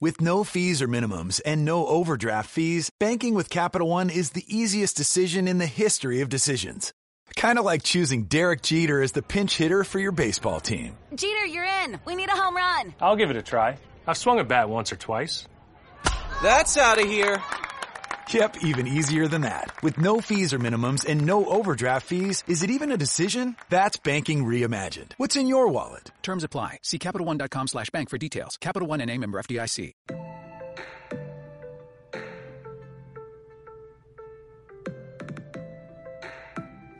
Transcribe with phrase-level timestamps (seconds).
[0.00, 4.44] With no fees or minimums and no overdraft fees, banking with Capital One is the
[4.46, 6.92] easiest decision in the history of decisions.
[7.34, 10.96] Kind of like choosing Derek Jeter as the pinch hitter for your baseball team.
[11.16, 11.98] Jeter, you're in.
[12.06, 12.94] We need a home run.
[13.00, 13.76] I'll give it a try.
[14.06, 15.48] I've swung a bat once or twice.
[16.44, 17.42] That's out of here.
[18.30, 19.72] Yep, even easier than that.
[19.82, 23.56] With no fees or minimums and no overdraft fees, is it even a decision?
[23.70, 25.12] That's banking reimagined.
[25.16, 26.10] What's in your wallet?
[26.22, 26.80] Terms apply.
[26.82, 28.58] See CapitalOne.com slash bank for details.
[28.60, 29.94] Capital One and a member FDIC.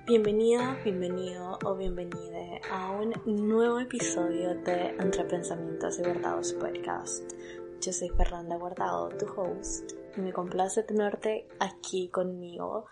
[0.06, 7.30] Bienvenida, bienvenido o bienvenida a un nuevo episodio de Entre Pensamientos y Guardados Podcast.
[7.80, 12.86] Yo soy Fernanda Guardado, tu host, y me complace tenerte aquí conmigo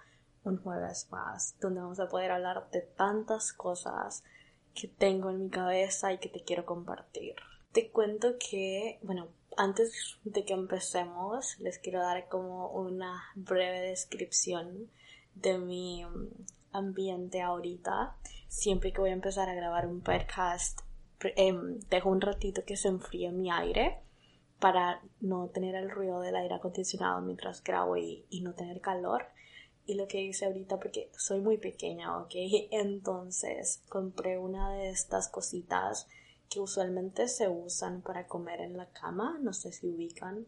[0.45, 4.22] un jueves más, donde vamos a poder hablar de tantas cosas
[4.74, 7.34] que tengo en mi cabeza y que te quiero compartir.
[7.72, 9.26] Te cuento que, bueno,
[9.56, 14.88] antes de que empecemos, les quiero dar como una breve descripción
[15.34, 16.06] de mi
[16.71, 18.16] ambiente ahorita.
[18.46, 20.78] Siempre que voy a empezar a grabar un podcast,
[21.34, 24.05] em, dejo un ratito que se enfríe mi aire
[24.59, 29.26] para no tener el ruido del aire acondicionado mientras grabo y, y no tener calor.
[29.87, 32.32] Y lo que hice ahorita, porque soy muy pequeña, ¿ok?
[32.71, 36.09] Entonces compré una de estas cositas
[36.49, 40.46] que usualmente se usan para comer en la cama, no sé si ubican,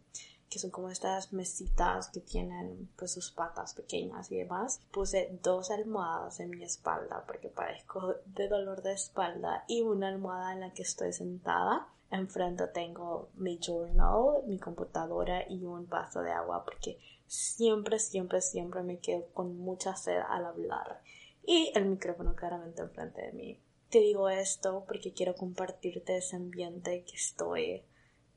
[0.49, 4.81] que son como estas mesitas que tienen pues sus patas pequeñas y demás.
[4.93, 10.53] Puse dos almohadas en mi espalda porque padezco de dolor de espalda y una almohada
[10.53, 16.33] en la que estoy sentada Enfrente tengo mi journal, mi computadora y un vaso de
[16.33, 21.03] agua porque siempre, siempre, siempre me quedo con mucha sed al hablar.
[21.45, 23.61] Y el micrófono claramente enfrente de mí.
[23.91, 27.83] Te digo esto porque quiero compartirte ese ambiente que estoy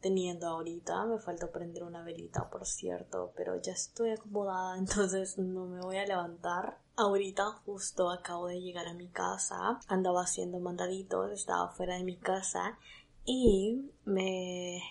[0.02, 1.06] teniendo ahorita.
[1.06, 5.98] Me falta prender una velita, por cierto, pero ya estoy acomodada, entonces no me voy
[5.98, 6.78] a levantar.
[6.98, 12.18] Ahorita justo acabo de llegar a mi casa, andaba haciendo mandaditos, estaba fuera de mi
[12.18, 12.78] casa
[13.24, 14.82] y me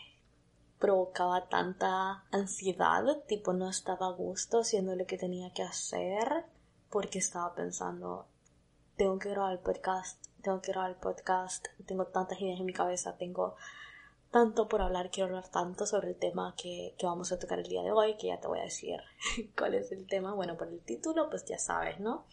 [0.79, 6.47] provocaba tanta ansiedad, tipo no estaba a gusto haciendo lo que tenía que hacer
[6.89, 8.27] porque estaba pensando,
[8.97, 12.73] tengo que grabar el podcast, tengo que grabar el podcast, tengo tantas ideas en mi
[12.73, 13.57] cabeza, tengo
[14.31, 17.67] tanto por hablar, quiero hablar tanto sobre el tema que, que vamos a tocar el
[17.67, 19.01] día de hoy, que ya te voy a decir
[19.59, 22.27] cuál es el tema, bueno, por el título pues ya sabes, ¿no?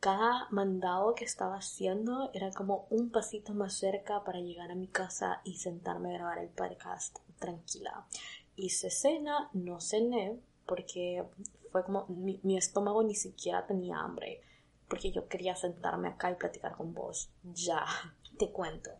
[0.00, 4.86] cada mandado que estaba haciendo era como un pasito más cerca para llegar a mi
[4.86, 8.06] casa y sentarme a grabar el podcast tranquila.
[8.54, 11.24] Hice cena, no cené porque
[11.72, 14.40] fue como mi, mi estómago ni siquiera tenía hambre
[14.88, 17.30] porque yo quería sentarme acá y platicar con vos.
[17.42, 17.84] Ya,
[18.38, 18.90] te cuento.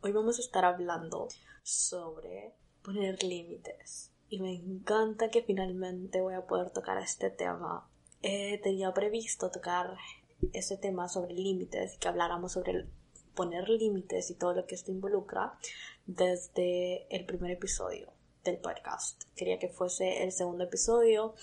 [0.00, 1.26] Hoy vamos a estar hablando
[1.64, 2.54] sobre
[2.84, 4.12] poner límites.
[4.28, 7.90] Y me encanta que finalmente voy a poder tocar este tema.
[8.22, 9.96] Eh, tenía previsto tocar
[10.52, 12.86] ese tema sobre límites y que habláramos sobre
[13.34, 15.58] poner límites y todo lo que esto involucra
[16.06, 18.12] desde el primer episodio
[18.44, 19.24] del podcast.
[19.34, 21.34] Quería que fuese el segundo episodio,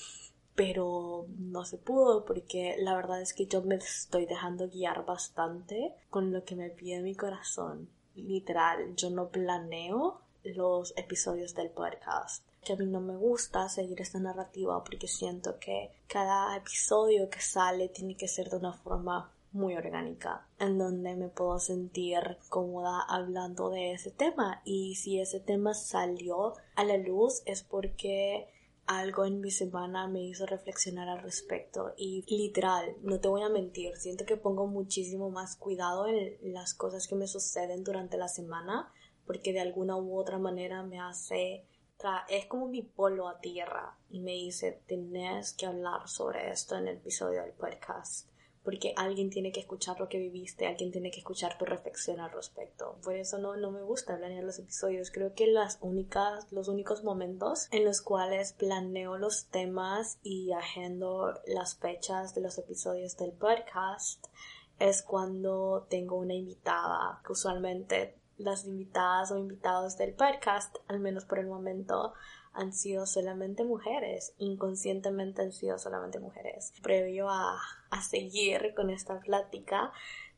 [0.55, 5.94] pero no se pudo porque la verdad es que yo me estoy dejando guiar bastante
[6.09, 7.89] con lo que me pide mi corazón.
[8.15, 14.01] Literal, yo no planeo los episodios del podcast que a mí no me gusta seguir
[14.01, 19.31] esta narrativa porque siento que cada episodio que sale tiene que ser de una forma
[19.51, 24.61] muy orgánica, en donde me puedo sentir cómoda hablando de ese tema.
[24.65, 28.49] Y si ese tema salió a la luz es porque
[28.88, 31.94] algo en mi semana me hizo reflexionar al respecto.
[31.97, 36.73] Y literal, no te voy a mentir, siento que pongo muchísimo más cuidado en las
[36.73, 38.91] cosas que me suceden durante la semana,
[39.25, 41.66] porque de alguna u otra manera me hace
[42.29, 46.88] es como mi polo a tierra y me dice, tenés que hablar sobre esto en
[46.88, 48.28] el episodio del podcast.
[48.65, 52.31] Porque alguien tiene que escuchar lo que viviste, alguien tiene que escuchar tu reflexión al
[52.31, 52.97] respecto.
[53.03, 55.11] Por eso no, no me gusta planear los episodios.
[55.11, 61.33] Creo que las únicas, los únicos momentos en los cuales planeo los temas y agendo
[61.45, 64.25] las fechas de los episodios del podcast
[64.79, 71.25] es cuando tengo una invitada, que usualmente las invitadas o invitados del podcast, al menos
[71.25, 72.13] por el momento,
[72.56, 76.74] han sido solamente mujeres, inconscientemente han sido solamente mujeres.
[76.81, 77.60] Previo a,
[77.90, 79.92] a seguir con esta plática,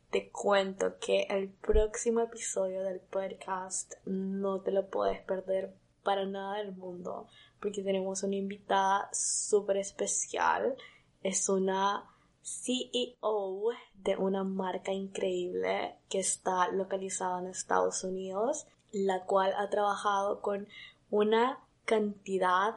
[0.09, 5.73] te cuento que el próximo episodio del podcast no te lo puedes perder
[6.03, 7.27] para nada del mundo,
[7.59, 10.77] porque tenemos una invitada súper especial.
[11.21, 12.05] Es una
[12.41, 20.41] CEO de una marca increíble que está localizada en Estados Unidos, la cual ha trabajado
[20.41, 20.69] con
[21.09, 22.75] una cantidad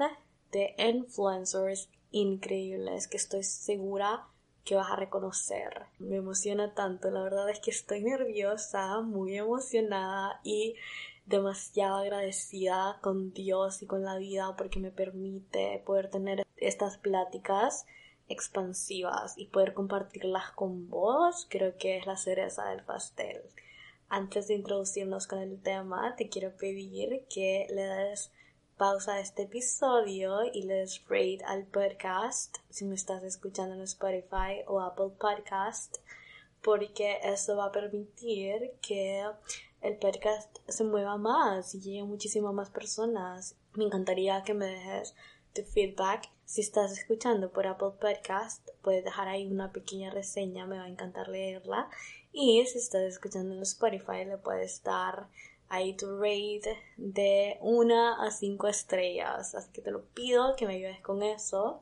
[0.53, 4.29] de influencers increíbles que estoy segura
[4.65, 5.87] que vas a reconocer.
[5.99, 10.77] Me emociona tanto, la verdad es que estoy nerviosa, muy emocionada y
[11.27, 17.87] demasiado agradecida con Dios y con la vida porque me permite poder tener estas pláticas
[18.29, 23.43] expansivas y poder compartirlas con vos, creo que es la cereza del pastel.
[24.09, 28.31] Antes de introducirnos con el tema, te quiero pedir que le des
[28.81, 33.83] pausa a este episodio y le des rate al podcast si me estás escuchando en
[33.83, 35.99] Spotify o Apple Podcast,
[36.63, 39.23] porque eso va a permitir que
[39.83, 43.55] el podcast se mueva más y llegue a muchísimas más personas.
[43.75, 45.15] Me encantaría que me dejes
[45.53, 46.31] tu feedback.
[46.47, 50.89] Si estás escuchando por Apple Podcast, puedes dejar ahí una pequeña reseña, me va a
[50.89, 51.91] encantar leerla.
[52.33, 55.29] Y si estás escuchando en Spotify, le puedes dar
[55.71, 59.55] ahí tu rate de 1 a 5 estrellas.
[59.55, 61.81] Así que te lo pido que me ayudes con eso.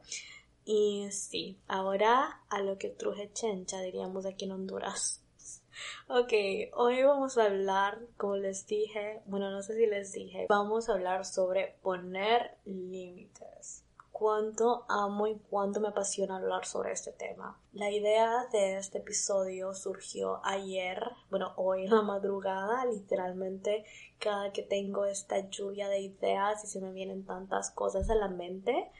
[0.64, 5.24] Y sí, ahora a lo que truje chencha, diríamos aquí en Honduras.
[6.08, 6.32] Ok,
[6.72, 10.94] hoy vamos a hablar, como les dije, bueno, no sé si les dije, vamos a
[10.94, 13.84] hablar sobre poner límites.
[14.18, 17.56] Cuánto amo y cuánto me apasiona hablar sobre este tema.
[17.72, 21.00] La idea de este episodio surgió ayer,
[21.30, 23.84] bueno, hoy en la madrugada, literalmente,
[24.18, 28.26] cada que tengo esta lluvia de ideas y se me vienen tantas cosas a la
[28.26, 28.90] mente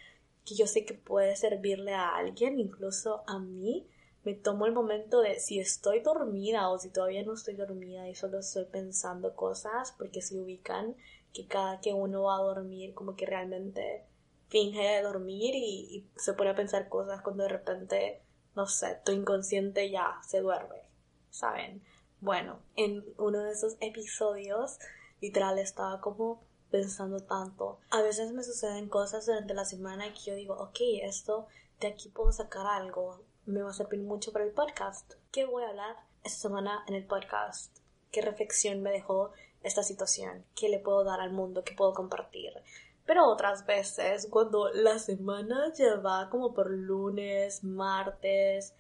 [0.47, 3.89] que yo sé que puede servirle a alguien, incluso a mí
[4.23, 8.15] me tomo el momento de si estoy dormida o si todavía no estoy dormida y
[8.15, 10.95] solo estoy pensando cosas porque se ubican
[11.33, 14.07] que cada que uno va a dormir como que realmente
[14.49, 18.23] finge dormir y, se pone a pensar cosas cuando de repente
[18.59, 20.83] no sé, tu inconsciente ya se duerme,
[21.31, 21.81] ¿saben?
[22.21, 24.81] Bueno, en uno de esos episodios
[25.21, 27.79] literal estaba como pensando tanto.
[27.91, 31.47] A veces me suceden cosas durante la semana que yo digo, ok, esto
[31.79, 35.15] de aquí puedo sacar algo, me va a servir mucho para el podcast.
[35.31, 37.79] ¿Qué voy a hablar esta semana en el podcast?
[38.11, 39.31] ¿Qué reflexión me dejó
[39.63, 40.45] esta situación?
[40.57, 41.63] ¿Qué le puedo dar al mundo?
[41.63, 42.53] ¿Qué puedo compartir?
[43.09, 48.75] Pero otras veces, cuando la semana ya va como por lunes, martes,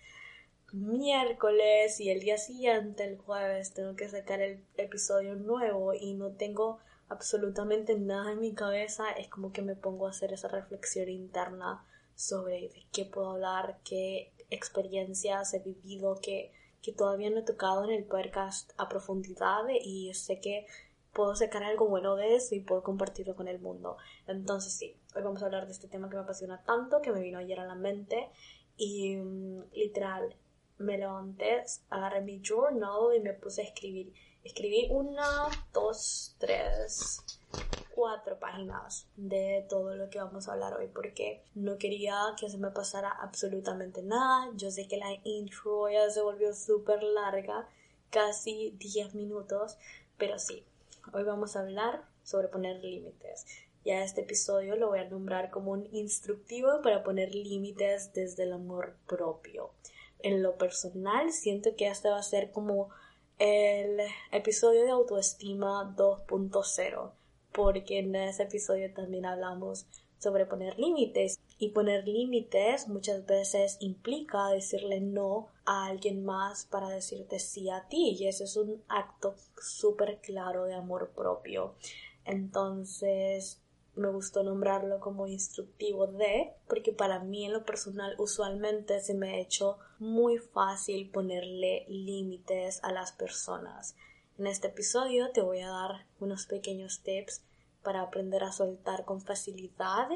[0.71, 6.33] miércoles y el día siguiente, el jueves, tengo que sacar el episodio nuevo y no
[6.33, 6.79] tengo
[7.09, 11.87] absolutamente nada en mi cabeza, es como que me pongo a hacer esa reflexión interna
[12.15, 16.53] sobre de qué puedo hablar, qué experiencias he vivido que,
[16.83, 20.67] que todavía no he tocado en el podcast a profundidad y sé que
[21.12, 23.96] puedo sacar algo bueno de eso y puedo compartirlo con el mundo.
[24.26, 27.20] Entonces sí, hoy vamos a hablar de este tema que me apasiona tanto, que me
[27.20, 28.31] vino ayer a la mente
[28.76, 30.37] y mm, literal
[30.78, 34.12] me levanté, agarré mi journal y me puse a escribir.
[34.44, 37.40] Escribí una, dos, tres,
[37.94, 42.58] cuatro páginas de todo lo que vamos a hablar hoy porque no quería que se
[42.58, 44.50] me pasara absolutamente nada.
[44.55, 47.69] Yo sé que la intro ya se volvió súper larga,
[48.10, 49.76] casi 10 minutos,
[50.16, 50.64] pero sí,
[51.12, 53.46] hoy vamos a hablar sobre poner límites.
[53.84, 58.52] Ya este episodio lo voy a nombrar como un instructivo para poner límites desde el
[58.52, 59.70] amor propio.
[60.20, 62.90] En lo personal, siento que este va a ser como
[63.38, 64.00] el
[64.32, 67.12] episodio de autoestima 2.0
[67.58, 69.87] porque en ese episodio también hablamos
[70.19, 76.88] sobre poner límites y poner límites muchas veces implica decirle no a alguien más para
[76.88, 81.74] decirte sí a ti y ese es un acto súper claro de amor propio.
[82.24, 83.60] Entonces
[83.96, 89.31] me gustó nombrarlo como instructivo de porque para mí en lo personal usualmente se me
[89.31, 93.96] ha hecho muy fácil ponerle límites a las personas.
[94.38, 97.43] En este episodio te voy a dar unos pequeños tips
[97.82, 100.08] para aprender a soltar con facilidad,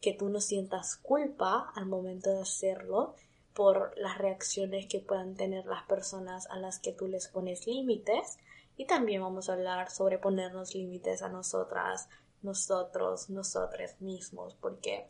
[0.00, 3.14] que tú no sientas culpa al momento de hacerlo
[3.54, 8.38] por las reacciones que puedan tener las personas a las que tú les pones límites.
[8.76, 12.08] Y también vamos a hablar sobre ponernos límites a nosotras,
[12.42, 15.08] nosotros, nosotros mismos, porque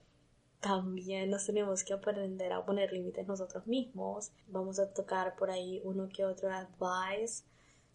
[0.61, 4.31] también nos tenemos que aprender a poner límites nosotros mismos.
[4.47, 7.45] Vamos a tocar por ahí uno que otro advice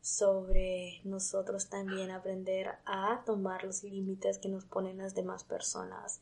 [0.02, 6.22] sobre nosotros también aprender a tomar los límites que nos ponen las demás personas.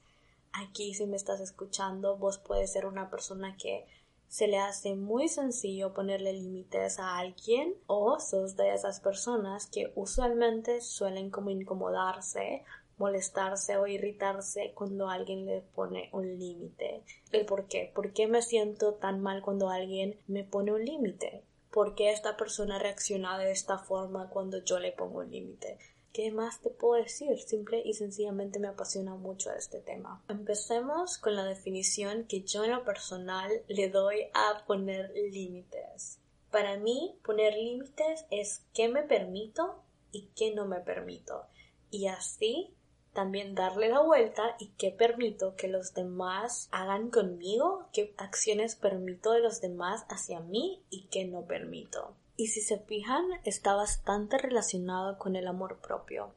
[0.53, 3.85] Aquí si me estás escuchando, vos puedes ser una persona que
[4.27, 9.91] se le hace muy sencillo ponerle límites a alguien o sos de esas personas que
[9.95, 12.63] usualmente suelen como incomodarse,
[12.97, 17.03] molestarse o irritarse cuando alguien le pone un límite.
[17.31, 17.91] ¿El por qué?
[17.95, 21.43] ¿Por qué me siento tan mal cuando alguien me pone un límite?
[21.71, 25.77] por qué esta persona reacciona de esta forma cuando yo le pongo un límite.
[26.13, 27.39] ¿Qué más te puedo decir?
[27.39, 30.23] Simple y sencillamente me apasiona mucho este tema.
[30.27, 36.19] Empecemos con la definición que yo en lo personal le doy a poner límites.
[36.51, 41.45] Para mí, poner límites es qué me permito y qué no me permito.
[41.91, 42.73] Y así
[43.13, 49.31] también darle la vuelta y qué permito que los demás hagan conmigo, qué acciones permito
[49.31, 52.15] de los demás hacia mí y qué no permito.
[52.39, 56.33] Y si se fijan, está bastante relacionado con el amor propio,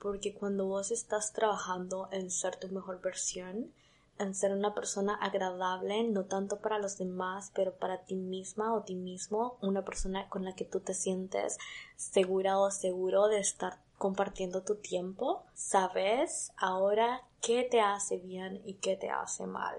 [0.00, 3.72] porque cuando vos estás trabajando en ser tu mejor versión,
[4.18, 8.82] en ser una persona agradable, no tanto para los demás, pero para ti misma o
[8.82, 11.58] ti mismo, una persona con la que tú te sientes
[11.94, 18.74] segura o seguro de estar compartiendo tu tiempo, sabes ahora qué te hace bien y
[18.78, 19.76] qué te hace mal,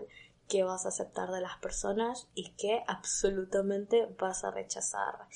[0.47, 5.27] qué vas a aceptar de las personas y qué absolutamente vas a rechazar.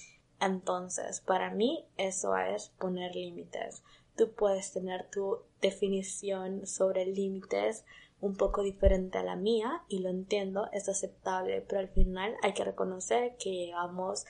[0.42, 3.84] Entonces, para mí eso es poner límites.
[4.18, 7.86] Tú puedes tener tu definición sobre límites
[8.20, 12.54] un poco diferente a la mía y lo entiendo, es aceptable, pero al final hay
[12.54, 14.26] que reconocer que llegamos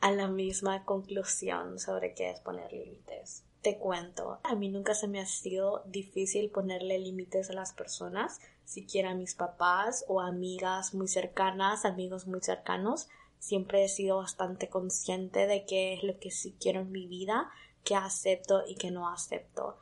[0.00, 3.44] a la misma conclusión sobre qué es poner límites.
[3.62, 8.40] Te cuento, a mí nunca se me ha sido difícil ponerle límites a las personas,
[8.64, 13.08] siquiera a mis papás o amigas muy cercanas, amigos muy cercanos.
[13.46, 17.48] Siempre he sido bastante consciente de qué es lo que sí quiero en mi vida,
[17.84, 19.76] qué acepto y qué no acepto.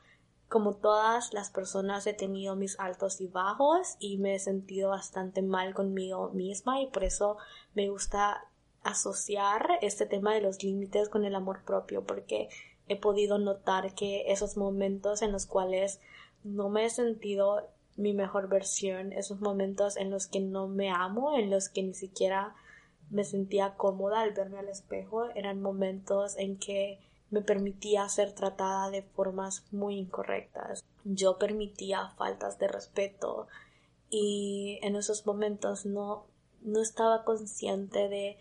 [0.47, 5.41] Como todas las personas he tenido mis altos y bajos y me he sentido bastante
[5.41, 7.37] mal conmigo misma y por eso
[7.73, 8.45] me gusta
[8.83, 12.49] asociar este tema de los límites con el amor propio porque
[12.87, 15.99] he podido notar que esos momentos en los cuales
[16.43, 21.35] no me he sentido mi mejor versión, esos momentos en los que no me amo,
[21.35, 22.53] en los que ni siquiera
[23.09, 28.89] me sentía cómoda al verme al espejo, eran momentos en que me permitía ser tratada
[28.89, 30.83] de formas muy incorrectas.
[31.03, 33.47] Yo permitía faltas de respeto
[34.09, 36.25] y en esos momentos no,
[36.61, 38.37] no estaba consciente de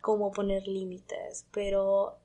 [0.00, 2.16] cómo poner límites, pero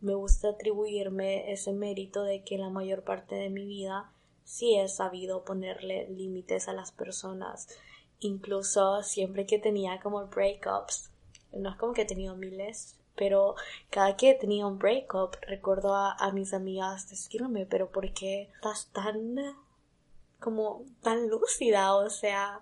[0.00, 4.12] me gusta atribuirme ese mérito de que la mayor parte de mi vida
[4.44, 7.68] sí he sabido ponerle límites a las personas.
[8.20, 11.10] Incluso siempre que tenía como breakups,
[11.52, 13.54] no es como que he tenido miles, pero
[13.90, 19.36] cada que tenía un breakup recuerdo a, mis amigas decirme, pero ¿por qué estás tan
[20.38, 21.94] como tan lúcida?
[21.96, 22.60] O sea,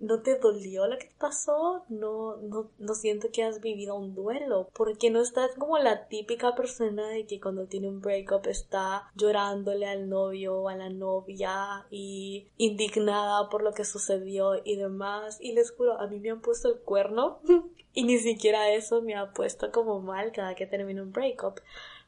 [0.00, 1.84] ¿no te dolió lo que te pasó?
[1.88, 6.54] No, no, no siento que has vivido un duelo, porque no estás como la típica
[6.54, 11.86] persona de que cuando tiene un breakup está llorándole al novio o a la novia
[11.90, 15.38] y indignada por lo que sucedió y demás.
[15.40, 17.40] Y les juro, a mí me han puesto el cuerno
[17.94, 21.60] Y ni siquiera eso me ha puesto como mal cada que termino un breakup.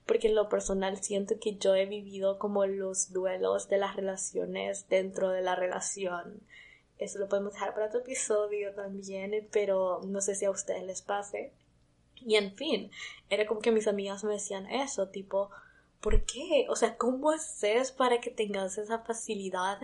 [0.05, 4.89] Porque en lo personal siento que yo he vivido como los duelos de las relaciones
[4.89, 6.41] dentro de la relación.
[6.99, 11.03] Eso lo podemos dejar para otro episodio también, pero no sé si a ustedes les
[11.03, 11.53] pase.
[12.17, 12.91] Y en fin,
[13.31, 15.51] era como que mis amigas me decían eso, tipo,
[16.01, 16.67] ¿por qué?
[16.69, 19.79] O sea, ¿cómo haces para que tengas esa facilidad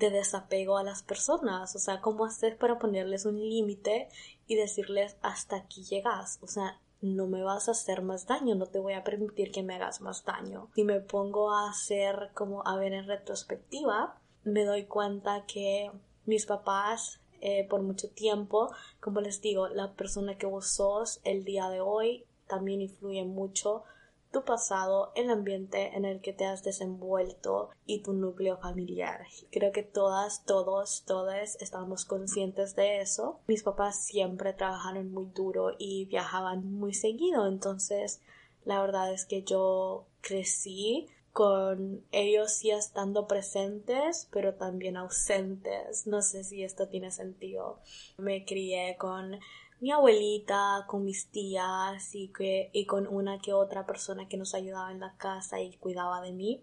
[0.00, 4.08] de desapego a las personas, o sea, cómo haces para ponerles un límite
[4.50, 8.66] y decirles hasta aquí llegas, o sea, no me vas a hacer más daño, no
[8.66, 10.68] te voy a permitir que me hagas más daño.
[10.74, 15.92] Si me pongo a hacer como a ver en retrospectiva, me doy cuenta que
[16.26, 21.44] mis papás eh, por mucho tiempo, como les digo, la persona que vos sos el
[21.44, 23.84] día de hoy también influye mucho
[24.32, 29.26] tu pasado, el ambiente en el que te has desenvuelto y tu núcleo familiar.
[29.50, 33.40] Creo que todas, todos, todas estamos conscientes de eso.
[33.46, 38.20] Mis papás siempre trabajaron muy duro y viajaban muy seguido, entonces
[38.64, 46.06] la verdad es que yo crecí con ellos sí estando presentes, pero también ausentes.
[46.06, 47.78] No sé si esto tiene sentido.
[48.18, 49.38] Me crié con
[49.80, 54.54] mi abuelita, con mis tías y, que, y con una que otra persona que nos
[54.54, 56.62] ayudaba en la casa y cuidaba de mí.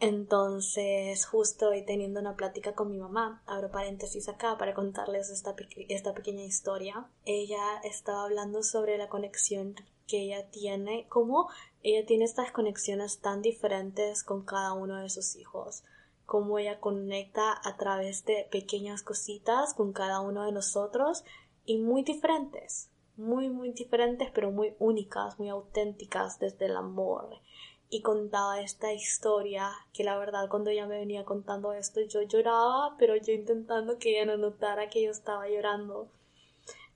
[0.00, 5.54] Entonces, justo hoy teniendo una plática con mi mamá, abro paréntesis acá para contarles esta,
[5.88, 7.06] esta pequeña historia.
[7.26, 9.74] Ella estaba hablando sobre la conexión
[10.08, 11.50] que ella tiene, cómo
[11.82, 15.84] ella tiene estas conexiones tan diferentes con cada uno de sus hijos,
[16.24, 21.24] cómo ella conecta a través de pequeñas cositas con cada uno de nosotros
[21.64, 27.40] y muy diferentes, muy, muy diferentes, pero muy únicas, muy auténticas desde el amor.
[27.88, 32.96] Y contaba esta historia que la verdad cuando ella me venía contando esto yo lloraba,
[32.98, 36.08] pero yo intentando que ella no notara que yo estaba llorando.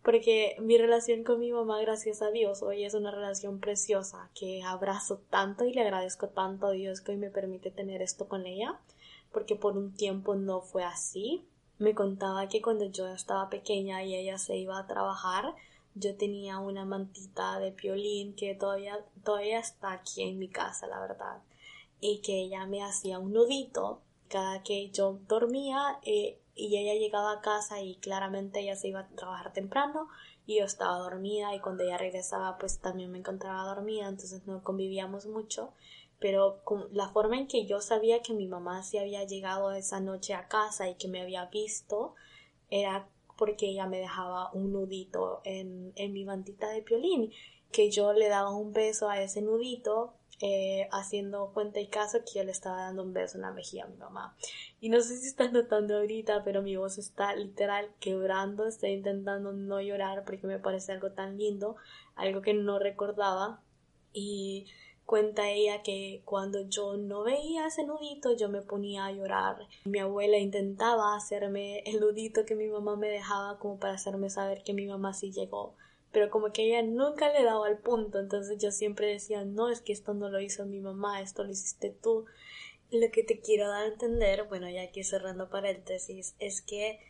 [0.05, 4.63] porque mi relación con mi mamá, gracias a Dios, hoy es una relación preciosa que
[4.63, 8.47] abrazo tanto y le agradezco tanto a Dios que hoy me permite tener esto con
[8.47, 8.79] ella,
[9.33, 11.49] porque por un tiempo no fue así.
[11.79, 15.55] Me contaba que cuando yo estaba pequeña y ella se iba a trabajar,
[15.95, 21.01] yo tenía una mantita de piolín que todavía, todavía está aquí en mi casa, la
[21.01, 21.43] verdad,
[22.01, 27.33] y que ella me hacía un nudito cada que yo dormía eh, y ella llegaba
[27.33, 30.09] a casa y claramente ella se iba a trabajar temprano
[30.47, 34.63] y yo estaba dormida y cuando ella regresaba pues también me encontraba dormida, entonces no
[34.63, 35.73] convivíamos mucho,
[36.25, 36.63] pero
[36.93, 40.49] la forma en que yo sabía que mi mamá se había llegado esa noche a
[40.49, 42.15] casa y que me había visto
[42.71, 47.31] era porque ella me dejaba un nudito en, en mi mantita de piolín,
[47.71, 52.39] que yo le daba un beso a ese nudito eh, haciendo cuenta y caso que
[52.39, 54.35] yo le estaba dando un beso en la mejilla a mi mamá.
[54.81, 59.53] Y no sé si estás notando ahorita, pero mi voz está literal quebrando, estoy intentando
[59.53, 61.77] no llorar porque me parece algo tan lindo,
[62.17, 63.61] algo que no recordaba.
[64.15, 64.69] Y
[65.07, 69.59] cuenta ella que cuando yo no veía ese nudito yo me ponía a llorar.
[69.85, 74.63] Mi abuela intentaba hacerme el nudito que mi mamá me dejaba como para hacerme saber
[74.63, 75.75] que mi mamá sí llegó
[76.15, 79.81] pero como que ella nunca le daba al punto, entonces yo siempre decía, no, es
[79.81, 82.25] que esto no lo hizo mi mamá, esto lo hiciste tú.
[82.93, 87.01] lo que te quiero dar a entender, bueno, ya aquí cerrando paréntesis, es que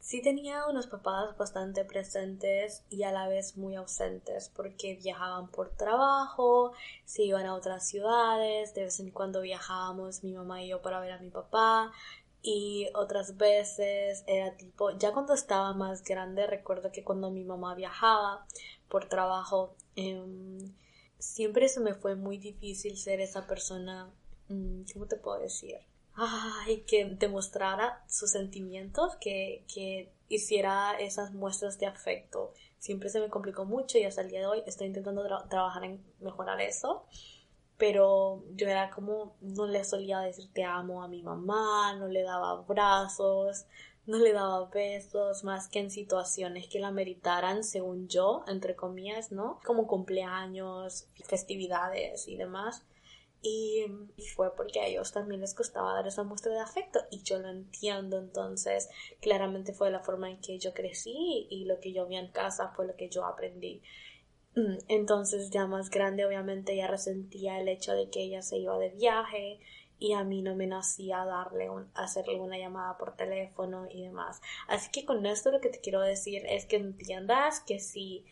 [0.00, 5.70] sí tenía unos papás bastante presentes y a la vez muy ausentes, porque viajaban por
[5.70, 6.72] trabajo,
[7.04, 11.00] se iban a otras ciudades, de vez en cuando viajábamos mi mamá y yo para
[11.00, 11.92] ver a mi papá,
[12.42, 17.74] y otras veces era tipo, ya cuando estaba más grande, recuerdo que cuando mi mamá
[17.74, 18.46] viajaba
[18.88, 20.58] por trabajo, em,
[21.18, 24.12] siempre se me fue muy difícil ser esa persona,
[24.48, 25.78] mm, ¿cómo te puedo decir?
[26.16, 32.52] Ay, que demostrara sus sentimientos, que, que hiciera esas muestras de afecto.
[32.78, 36.04] Siempre se me complicó mucho y hasta el día de hoy estoy intentando trabajar en
[36.20, 37.06] mejorar eso
[37.78, 42.22] pero yo era como, no le solía decir te amo a mi mamá, no le
[42.22, 43.66] daba abrazos,
[44.06, 49.32] no le daba besos, más que en situaciones que la meritaran, según yo, entre comillas,
[49.32, 49.60] ¿no?
[49.64, 52.84] Como cumpleaños, festividades y demás.
[53.48, 53.86] Y,
[54.34, 57.48] fue porque a ellos también les costaba dar esa muestra de afecto y yo lo
[57.48, 58.88] entiendo entonces
[59.20, 62.72] claramente fue la forma en que yo crecí y lo que yo vi en casa
[62.74, 63.82] fue lo que yo aprendí
[64.56, 68.78] Mm, entonces ya más grande obviamente ya resentía el hecho de que ella se iba
[68.78, 69.60] de viaje
[69.98, 74.40] y a mí no me nacía darle un, hacerle una llamada por teléfono y demás.
[74.66, 78.24] Así que con esto lo que te quiero decir es que entiendas que sí,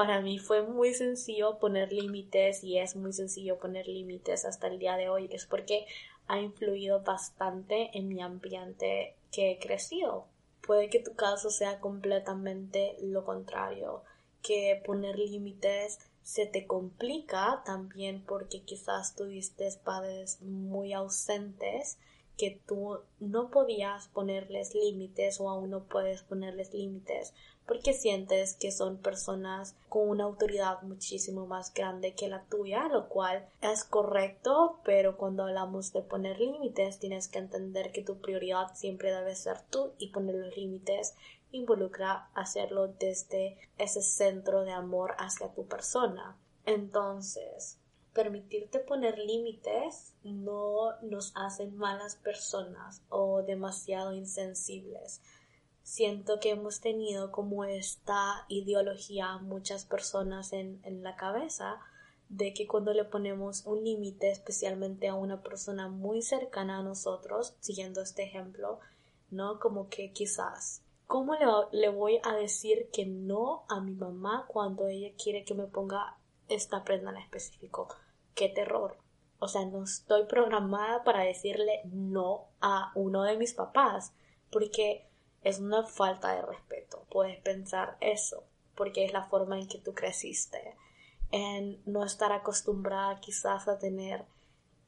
[0.00, 4.78] para mí fue muy sencillo poner límites y es muy sencillo poner límites hasta el
[4.78, 5.84] día de hoy, es porque
[6.26, 10.24] ha influido bastante en mi ambiente que he crecido.
[10.62, 14.02] Puede que tu caso sea completamente lo contrario
[14.40, 21.98] que poner límites se te complica también porque quizás tuviste padres muy ausentes
[22.38, 27.34] que tú no podías ponerles límites o aún no puedes ponerles límites
[27.66, 33.08] porque sientes que son personas con una autoridad muchísimo más grande que la tuya, lo
[33.08, 38.74] cual es correcto, pero cuando hablamos de poner límites tienes que entender que tu prioridad
[38.74, 41.14] siempre debe ser tú y poner los límites
[41.52, 46.36] involucra hacerlo desde ese centro de amor hacia tu persona.
[46.66, 47.78] Entonces,
[48.12, 55.20] permitirte poner límites no nos hacen malas personas o demasiado insensibles.
[55.82, 61.80] Siento que hemos tenido como esta ideología muchas personas en, en la cabeza
[62.28, 67.54] de que cuando le ponemos un límite especialmente a una persona muy cercana a nosotros,
[67.60, 68.78] siguiendo este ejemplo,
[69.30, 69.58] ¿no?
[69.58, 71.34] Como que quizás ¿Cómo
[71.72, 76.16] le, voy a decir que no a mi mamá cuando ella quiere que me ponga
[76.46, 77.88] esta prenda en específico?
[78.36, 78.96] ¡Qué terror!
[79.40, 84.12] O sea, no estoy programada para decirle no a uno de mis papás,
[84.52, 85.09] porque
[85.42, 87.04] es una falta de respeto.
[87.10, 90.74] Puedes pensar eso, porque es la forma en que tú creciste,
[91.30, 94.24] en no estar acostumbrada quizás a tener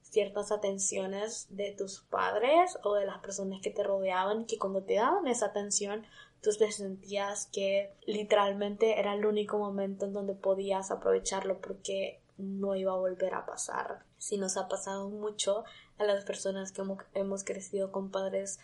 [0.02, 4.96] ciertas atenciones de tus padres o de las personas que te rodeaban que cuando te
[4.96, 6.04] daban esa atención
[6.42, 12.74] tú te sentías que literalmente era el único momento en donde podías aprovecharlo porque no
[12.74, 14.02] iba a volver a pasar.
[14.18, 15.64] Si nos ha pasado mucho
[15.98, 16.82] a las personas que
[17.14, 18.58] hemos crecido con padres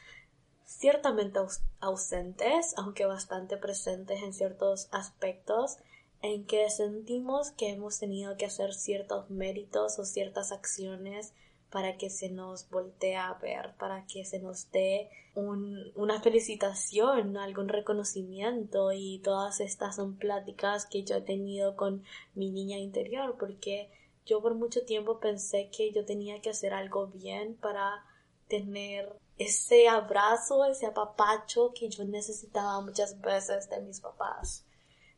[0.68, 1.40] ciertamente
[1.80, 5.78] ausentes, aunque bastante presentes en ciertos aspectos,
[6.20, 11.32] en que sentimos que hemos tenido que hacer ciertos méritos o ciertas acciones
[11.70, 17.38] para que se nos voltee a ver, para que se nos dé un, una felicitación,
[17.38, 22.04] algún reconocimiento y todas estas son pláticas que yo he tenido con
[22.34, 23.90] mi niña interior porque
[24.26, 28.04] yo por mucho tiempo pensé que yo tenía que hacer algo bien para
[28.48, 34.64] tener ese abrazo, ese apapacho que yo necesitaba muchas veces de mis papás.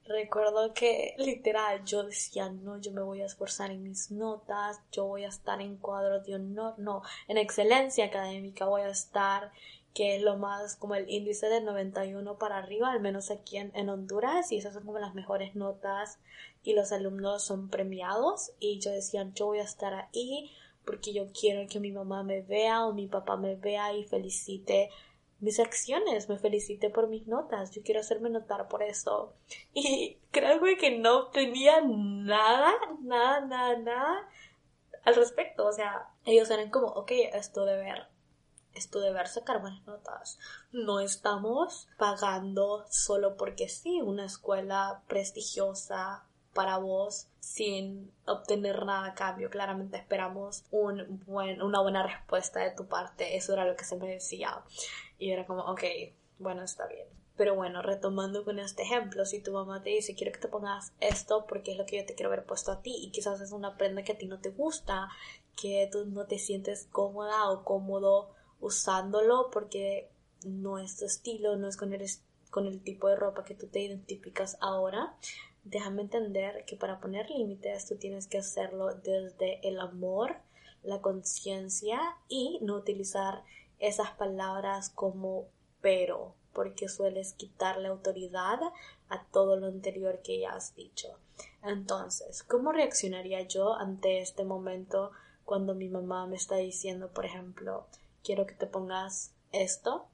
[0.04, 5.06] Recuerdo que literal yo decía, no, yo me voy a esforzar en mis notas, yo
[5.06, 9.52] voy a estar en cuadro de honor, no, en excelencia académica voy a estar,
[9.94, 13.70] que es lo más como el índice de 91 para arriba, al menos aquí en,
[13.74, 16.18] en Honduras, y esas son como las mejores notas
[16.62, 20.50] y los alumnos son premiados y yo decía, yo voy a estar ahí
[20.84, 24.90] porque yo quiero que mi mamá me vea o mi papá me vea y felicite
[25.40, 29.34] mis acciones, me felicite por mis notas, yo quiero hacerme notar por eso.
[29.74, 34.28] Y creo que no tenía nada, nada, nada, nada
[35.04, 35.66] al respecto.
[35.66, 38.06] O sea, ellos eran como, ok, esto de ver,
[38.74, 40.38] esto de ver sacar buenas notas.
[40.72, 49.14] No estamos pagando solo porque sí, una escuela prestigiosa para vos sin obtener nada a
[49.14, 49.50] cambio.
[49.50, 53.36] Claramente esperamos un buen, una buena respuesta de tu parte.
[53.36, 54.62] Eso era lo que se me decía.
[55.18, 55.82] Y era como, ok,
[56.38, 57.06] bueno, está bien.
[57.36, 60.92] Pero bueno, retomando con este ejemplo, si tu mamá te dice, quiero que te pongas
[61.00, 63.52] esto porque es lo que yo te quiero ver puesto a ti y quizás es
[63.52, 65.08] una prenda que a ti no te gusta,
[65.56, 70.10] que tú no te sientes cómoda o cómodo usándolo porque
[70.44, 72.06] no es tu estilo, no es con el,
[72.50, 75.16] con el tipo de ropa que tú te identificas ahora,
[75.70, 80.36] déjame entender que para poner límites tú tienes que hacerlo desde el amor,
[80.82, 83.44] la conciencia y no utilizar
[83.78, 85.46] esas palabras como
[85.80, 88.58] pero, porque sueles quitarle autoridad
[89.08, 91.08] a todo lo anterior que ya has dicho.
[91.62, 95.12] Entonces, ¿cómo reaccionaría yo ante este momento
[95.44, 97.86] cuando mi mamá me está diciendo, por ejemplo,
[98.24, 100.06] quiero que te pongas esto?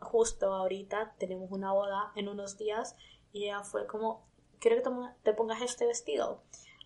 [0.00, 2.96] Justo ahorita tenemos una boda en unos días
[3.32, 4.24] y ella fue como,
[4.62, 4.90] quiero que
[5.24, 6.40] te pongas este vestido.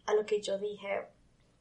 [0.07, 1.07] A lo que yo dije,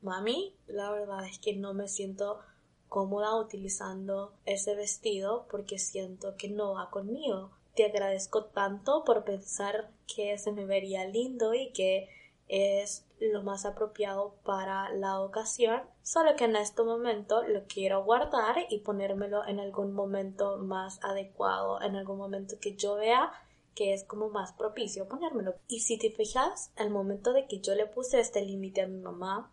[0.01, 2.39] mami, la verdad es que no me siento
[2.87, 7.51] cómoda utilizando ese vestido porque siento que no va conmigo.
[7.75, 12.07] Te agradezco tanto por pensar que se me vería lindo y que
[12.47, 18.55] es lo más apropiado para la ocasión, solo que en este momento lo quiero guardar
[18.69, 23.31] y ponérmelo en algún momento más adecuado, en algún momento que yo vea
[23.75, 25.55] que es como más propicio ponérmelo.
[25.67, 28.99] Y si te fijas, al momento de que yo le puse este límite a mi
[28.99, 29.51] mamá,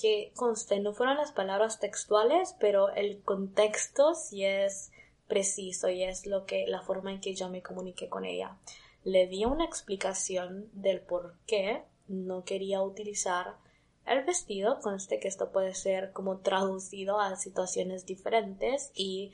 [0.00, 4.90] que conste, no fueron las palabras textuales, pero el contexto sí es
[5.26, 8.58] preciso y es lo que la forma en que yo me comuniqué con ella.
[9.04, 13.56] Le di una explicación del por qué no quería utilizar
[14.04, 19.32] el vestido, conste que esto puede ser como traducido a situaciones diferentes y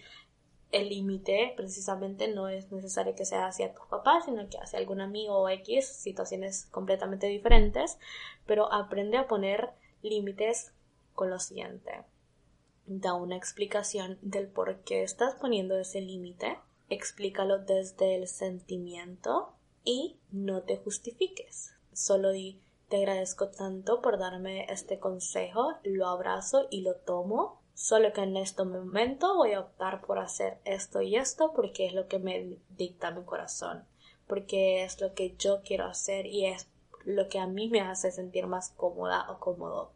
[0.71, 5.01] el límite precisamente no es necesario que sea hacia tus papás, sino que hacia algún
[5.01, 7.99] amigo o X, situaciones completamente diferentes,
[8.47, 9.71] pero aprende a poner
[10.03, 10.73] límites
[11.15, 12.05] con lo siguiente.
[12.87, 19.53] Da una explicación del por qué estás poniendo ese límite, explícalo desde el sentimiento
[19.85, 21.75] y no te justifiques.
[21.93, 27.58] Solo di te agradezco tanto por darme este consejo, lo abrazo y lo tomo.
[27.79, 31.95] Solo que en este momento voy a optar por hacer esto y esto porque es
[31.95, 33.85] lo que me dicta mi corazón,
[34.27, 36.69] porque es lo que yo quiero hacer y es
[37.05, 39.93] lo que a mí me hace sentir más cómoda o cómodo.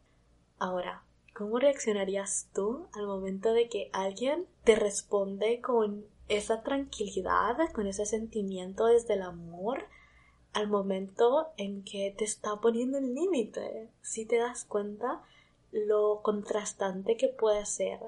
[0.59, 1.03] Ahora,
[1.35, 8.05] ¿cómo reaccionarías tú al momento de que alguien te responde con esa tranquilidad, con ese
[8.05, 9.89] sentimiento desde el amor,
[10.53, 13.89] al momento en que te está poniendo el límite?
[14.01, 15.21] Si te das cuenta
[15.73, 17.99] lo contrastante que puede ser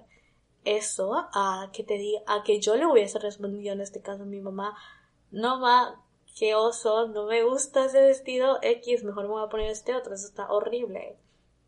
[0.64, 4.26] eso a que te diga, a que yo le hubiese respondido en este caso a
[4.26, 4.78] mi mamá,
[5.32, 6.02] no va,
[6.38, 10.16] qué oso, no me gusta ese vestido X, mejor me voy a poner este otro,
[10.16, 11.18] eso está horrible.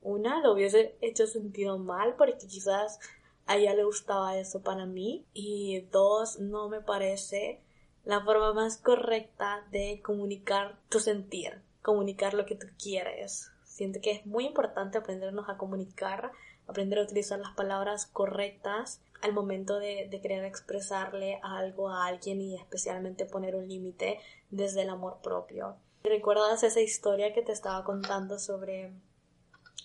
[0.01, 2.99] Una, lo hubiese hecho sentido mal porque quizás
[3.47, 5.25] a ella le gustaba eso para mí.
[5.33, 7.61] Y dos, no me parece
[8.05, 13.51] la forma más correcta de comunicar tu sentir, comunicar lo que tú quieres.
[13.77, 16.31] Siento que es muy importante aprendernos a comunicar,
[16.65, 22.41] aprender a utilizar las palabras correctas al momento de, de querer expresarle algo a alguien
[22.41, 24.17] y especialmente poner un límite
[24.49, 25.75] desde el amor propio.
[26.03, 28.93] ¿Recuerdas esa historia que te estaba contando sobre,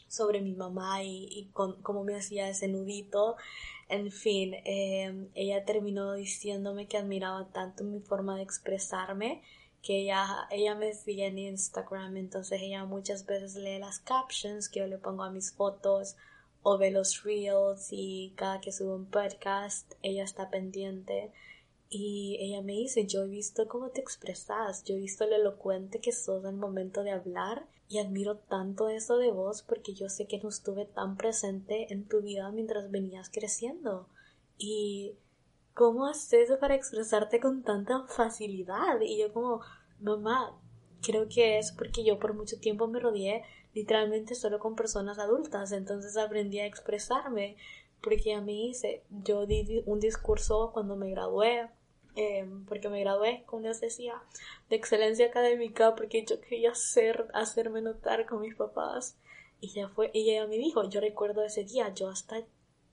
[0.09, 3.37] sobre mi mamá y, cómo me hacía ese nudito?
[3.91, 9.43] En fin, em, ella terminó diciéndome que admiraba tanto mi forma de expresarme
[9.83, 14.81] que ella, ella me sigue en Instagram, entonces ella muchas veces lee las captions que
[14.81, 16.16] yo le pongo a mis fotos
[16.62, 21.33] o ve los reels y cada que sube un podcast ella está pendiente
[21.95, 26.01] y ella me dice, yo he visto cómo te expresas, yo he visto lo elocuente
[26.01, 30.27] que sos el momento de hablar y admiro tanto eso de vos porque yo sé
[30.27, 34.09] que no estuve tan presente en tu vida mientras venías creciendo.
[34.57, 35.16] Y
[35.75, 39.01] ¿cómo haces para expresarte con tanta facilidad?
[39.01, 39.61] Y yo como,
[40.01, 40.59] mamá,
[41.03, 43.43] creo que es porque yo por mucho tiempo me rodeé
[43.75, 47.57] literalmente solo con personas adultas, entonces aprendí a expresarme
[48.03, 51.71] porque a mí hice, yo di un discurso cuando me gradué
[52.15, 54.23] Em, porque me gradué, como les decía,
[54.69, 59.17] de excelencia académica, porque yo quería ser, hacerme notar con mis papás.
[59.61, 62.45] Y ya fue, y ella me dijo, yo recuerdo ese día, yo hasta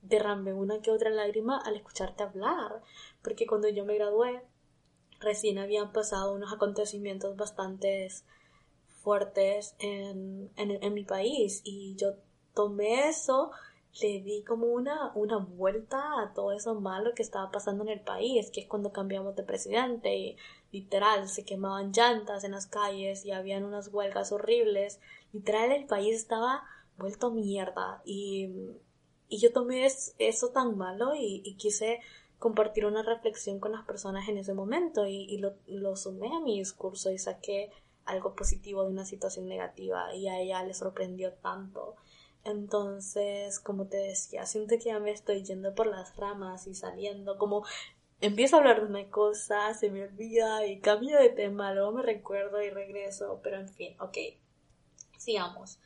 [0.01, 2.81] derramé una que otra lágrima al escucharte hablar,
[3.21, 4.41] porque cuando yo me gradué,
[5.19, 8.07] recién habían pasado unos acontecimientos bastante
[9.01, 12.15] fuertes en, en, en mi país, y yo
[12.53, 13.51] tomé eso
[14.01, 18.01] le di como una, una vuelta a todo eso malo que estaba pasando en el
[18.01, 20.37] país, que es cuando cambiamos de presidente y
[20.71, 24.99] literal se quemaban llantas en las calles y habían unas huelgas horribles.
[25.33, 26.63] Literal el país estaba
[26.97, 28.49] vuelto mierda y,
[29.29, 31.99] y yo tomé eso tan malo y, quise
[32.39, 35.37] compartir una reflexión con las personas en ese momento y,
[35.67, 37.71] lo sumé a mi discurso y saqué
[38.05, 41.95] algo positivo de una situación negativa y a ella le sorprendió tanto.
[42.43, 47.37] Entonces, como te decía, siento que ya me estoy yendo por las ramas y saliendo,
[47.37, 47.65] como
[48.21, 52.01] empiezo a hablar de una cosa, se me olvida y cambio de tema, luego me
[52.01, 54.17] recuerdo y regreso, pero en fin, ok,
[55.17, 55.79] sigamos.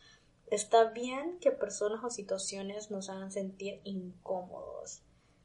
[0.48, 5.02] Está bien que personas o situaciones nos hagan sentir incómodos.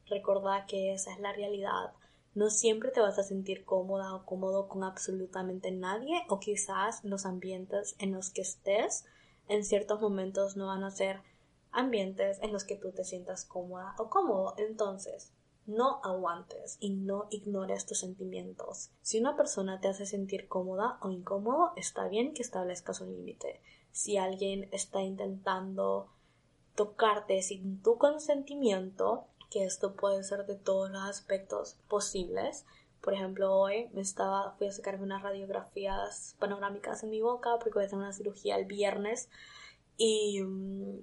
[0.06, 1.92] Recordad que esa es la realidad.
[2.34, 7.26] No siempre te vas a sentir cómoda o cómodo con absolutamente nadie o quizás los
[7.26, 9.04] ambientes en los que estés
[9.48, 11.20] en ciertos momentos no van a ser
[11.70, 14.54] ambientes en los que tú te sientas cómoda o cómodo.
[14.58, 15.32] Entonces,
[15.66, 18.90] no aguantes y no ignores tus sentimientos.
[19.02, 23.60] Si una persona te hace sentir cómoda o incómodo, está bien que establezcas un límite.
[23.92, 26.08] Si alguien está intentando
[26.74, 32.64] tocarte sin tu consentimiento, que esto puede ser de todos los aspectos posibles,
[33.00, 37.74] por ejemplo, hoy me estaba, fui a sacarme unas radiografías panorámicas en mi boca porque
[37.74, 39.28] voy a hacer una cirugía el viernes
[39.96, 40.98] y, mm,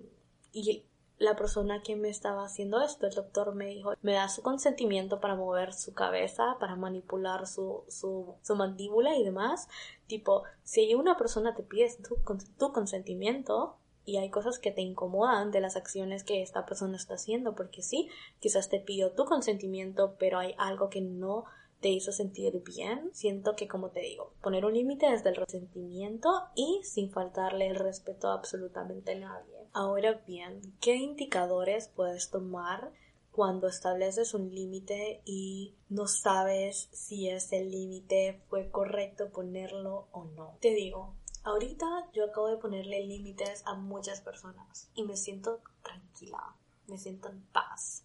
[0.52, 0.84] y
[1.18, 5.20] la persona que me estaba haciendo esto, el doctor me dijo, me da su consentimiento
[5.22, 9.70] para mover su cabeza, para manipular su, su, mandíbula y demás.
[10.08, 12.18] Tipo, si una persona te pide tu,
[12.58, 17.16] tu consentimiento, y hay cosas que te incomodan de las acciones que esta persona está
[17.16, 21.46] haciendo, porque sí, quizás te pidió tu consentimiento, pero hay algo que no
[21.86, 23.12] te hizo sentir bien.
[23.14, 27.76] Siento que, como te digo, poner un límite desde el resentimiento y sin faltarle el
[27.76, 29.70] respeto a absolutamente nadie.
[29.72, 32.92] Ahora bien, ¿qué indicadores puedes tomar
[33.32, 40.58] cuando estableces un límite y no sabes si ese límite fue correcto ponerlo o no?
[40.62, 46.56] Te digo, ahorita yo acabo de ponerle límites a muchas personas y me siento tranquila,
[46.88, 48.05] me siento en paz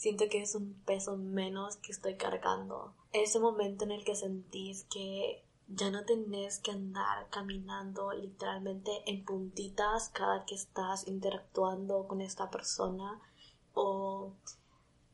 [0.00, 2.94] siento que es un peso menos que estoy cargando.
[3.12, 9.26] Ese momento en el que sentís que ya no tenés que andar caminando literalmente en
[9.26, 13.20] puntitas cada que estás interactuando con esta persona
[13.74, 14.32] o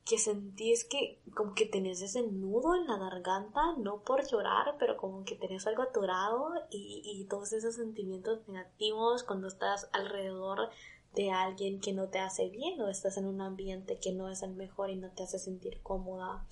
[0.05, 4.97] que sentís que como que tenés ese nudo en la garganta, no por llorar, pero
[4.97, 10.71] como que tenés algo atorado y, y todos esos sentimientos negativos cuando estás alrededor
[11.17, 14.43] de alguien que no te hace bien o estás en un ambiente que no es
[14.43, 16.47] el mejor y no te hace sentir cómoda.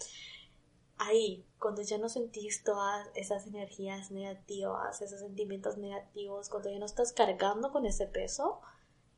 [0.97, 6.87] Ahí, cuando ya no sentís todas esas energías negativas, esos sentimientos negativos, cuando ya no
[6.87, 8.61] estás cargando con ese peso,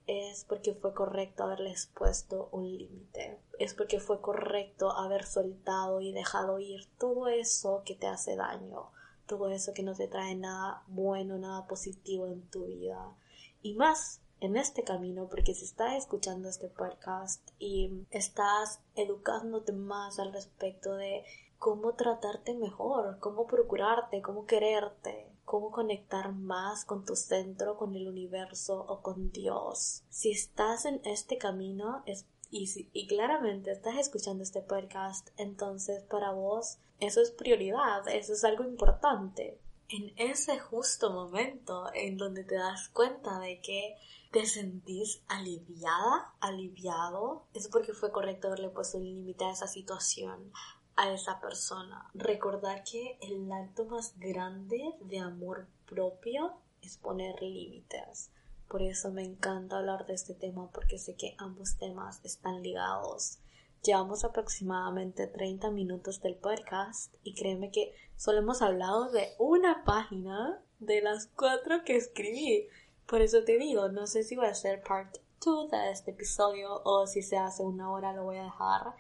[0.09, 3.39] es porque fue correcto haberles puesto un límite.
[3.61, 8.91] Es porque fue correcto haber soltado y dejado ir todo eso que te hace daño,
[9.27, 13.15] todo eso que no te trae nada bueno, nada positivo en tu vida.
[13.63, 20.19] Y más en este camino porque si estás escuchando este podcast y estás educándote más
[20.19, 21.25] al respecto de
[21.59, 28.09] cómo tratarte mejor, cómo procurarte, cómo quererte, cómo conectar más con tu centro, con el
[28.09, 30.03] universo o con Dios.
[30.11, 36.33] Si estás en este camino es, y, y claramente estás escuchando este podcast, entonces para
[36.33, 39.59] vos eso es prioridad, eso es algo importante.
[39.89, 43.97] En ese justo momento en donde te das cuenta de que
[44.33, 50.53] te sentís aliviada, aliviado, es porque fue correcto haberle puesto un límite a esa situación,
[50.97, 52.11] a esa persona.
[52.15, 58.31] Recordar que el acto más grande de amor propio es poner límites.
[58.69, 63.39] Por eso me encanta hablar de este tema porque sé que ambos temas están ligados.
[63.87, 70.61] Llevamos aproximadamente 30 minutos del podcast y créeme que solo hemos hablado de una página
[70.81, 72.67] de las cuatro que escribí.
[73.07, 76.83] Por eso te digo, no sé si voy a hacer part 2 de este episodio
[76.83, 78.97] o si se hace una hora lo voy a dejar.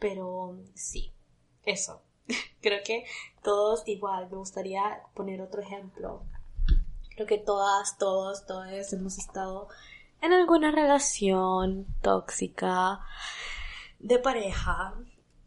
[0.00, 1.12] Pero sí,
[1.64, 2.02] eso.
[2.62, 3.04] Creo que
[3.44, 4.28] todos igual.
[4.28, 6.24] Me gustaría poner otro ejemplo.
[7.14, 9.68] Creo que todas, todos, todos hemos estado
[10.20, 13.04] en alguna relación tóxica
[14.00, 14.94] de pareja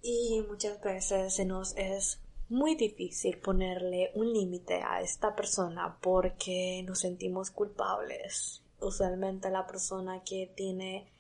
[0.02, 6.84] y muchas veces se nos es muy difícil ponerle un límite a esta persona porque
[6.86, 8.64] nos sentimos culpables.
[8.80, 11.12] Usualmente la persona que tiene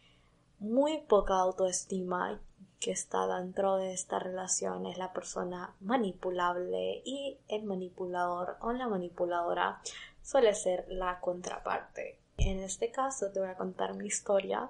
[0.60, 2.40] muy poca autoestima
[2.80, 8.88] que está dentro de esta relación es la persona manipulable y el manipulador o la
[8.88, 9.82] manipuladora
[10.22, 12.20] suele ser la contraparte.
[12.38, 14.70] En este caso te voy a contar mi historia.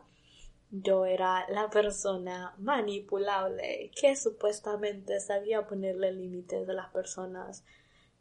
[0.75, 7.63] Yo era la persona manipulable que supuestamente sabía ponerle límites a las personas,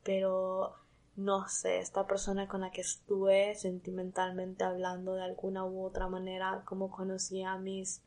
[0.04, 0.74] pero
[1.16, 6.62] no sé, esta persona con la que estuve sentimentalmente hablando de alguna u otra manera,
[6.66, 8.02] como conocía mis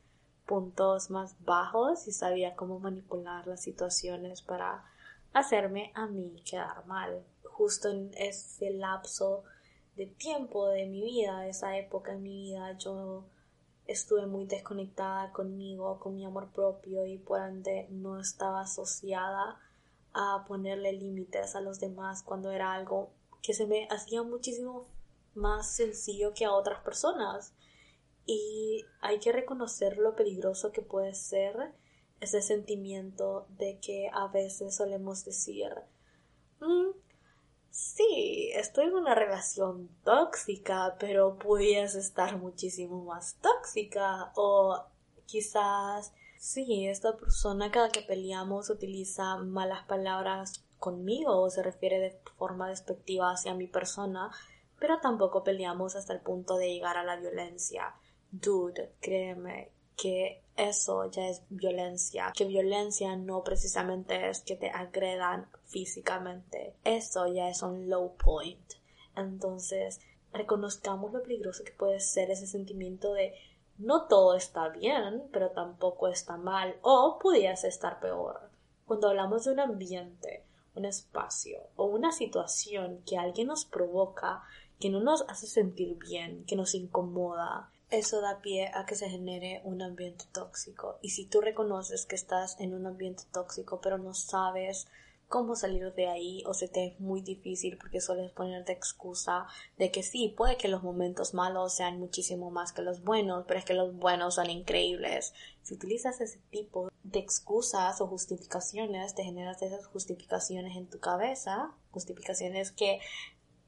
[0.45, 4.85] puntos más bajos y sabía cómo manipular las situaciones para
[5.33, 7.25] hacerme a mí quedar mal.
[7.45, 9.43] Justo en ese lapso
[9.95, 13.25] de tiempo de mi vida, esa época en mi vida, yo
[13.87, 19.59] estuve muy desconectada conmigo, con mi amor propio y por ende no estaba asociada
[20.13, 24.87] a ponerle límites a los demás cuando era algo que se me hacía muchísimo
[25.35, 27.53] más sencillo que a otras personas.
[28.25, 31.73] Y hay que reconocer lo peligroso que puede ser
[32.21, 35.69] ese sentimiento de que a veces solemos decir,
[36.59, 37.04] mm,
[37.75, 44.31] sí, estoy en una relación tóxica, pero pudies estar muchísimo más tóxica.
[44.35, 44.85] O
[45.25, 52.17] quizás, sí, esta persona cada que peleamos utiliza malas palabras conmigo o se refiere de
[52.37, 54.31] forma despectiva hacia mi persona,
[54.79, 57.95] pero tampoco peleamos hasta el punto de llegar a la violencia.
[58.31, 65.49] Dude, créeme que eso ya es violencia, que violencia no precisamente es que te agredan
[65.65, 68.73] físicamente, eso ya es un low point.
[69.15, 69.99] Entonces,
[70.31, 73.33] reconozcamos lo peligroso que puede ser ese sentimiento de
[73.77, 78.49] no todo está bien, pero tampoco está mal, o pudiese estar peor.
[78.85, 84.43] Cuando hablamos de un ambiente, un espacio o una situación que alguien nos provoca,
[84.79, 89.09] que no nos hace sentir bien, que nos incomoda, eso da pie a que se
[89.09, 90.99] genere un ambiente tóxico.
[91.01, 94.87] Y si tú reconoces que estás en un ambiente tóxico pero no sabes
[95.27, 99.91] cómo salir de ahí o se te es muy difícil porque sueles ponerte excusa de
[99.91, 103.65] que sí, puede que los momentos malos sean muchísimo más que los buenos, pero es
[103.65, 105.33] que los buenos son increíbles.
[105.63, 111.71] Si utilizas ese tipo de excusas o justificaciones, te generas esas justificaciones en tu cabeza,
[111.91, 112.99] justificaciones que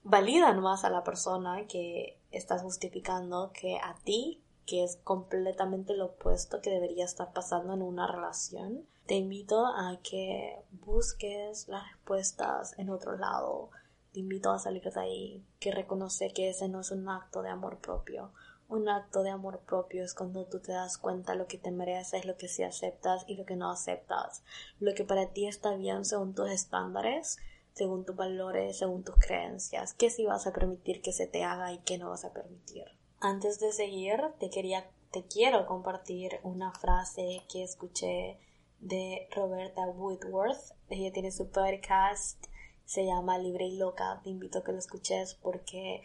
[0.03, 6.07] validan más a la persona que estás justificando que a ti, que es completamente lo
[6.07, 8.85] opuesto que debería estar pasando en una relación.
[9.05, 13.69] Te invito a que busques las respuestas en otro lado.
[14.11, 17.49] Te invito a salir de ahí, que reconoce que ese no es un acto de
[17.49, 18.31] amor propio.
[18.69, 22.25] Un acto de amor propio es cuando tú te das cuenta lo que te mereces,
[22.25, 24.43] lo que sí aceptas y lo que no aceptas.
[24.81, 27.37] Lo que para ti está bien según tus estándares
[27.77, 31.71] según tus valores, según tus creencias, qué sí vas a permitir que se te haga
[31.71, 32.85] y qué no vas a permitir.
[33.19, 38.39] Antes de seguir, te quería, te quiero compartir una frase que escuché
[38.79, 40.73] de Roberta Woodworth.
[40.89, 42.43] Ella tiene su podcast,
[42.85, 44.21] se llama Libre y Loca.
[44.23, 46.01] Te invito a que lo escuches porque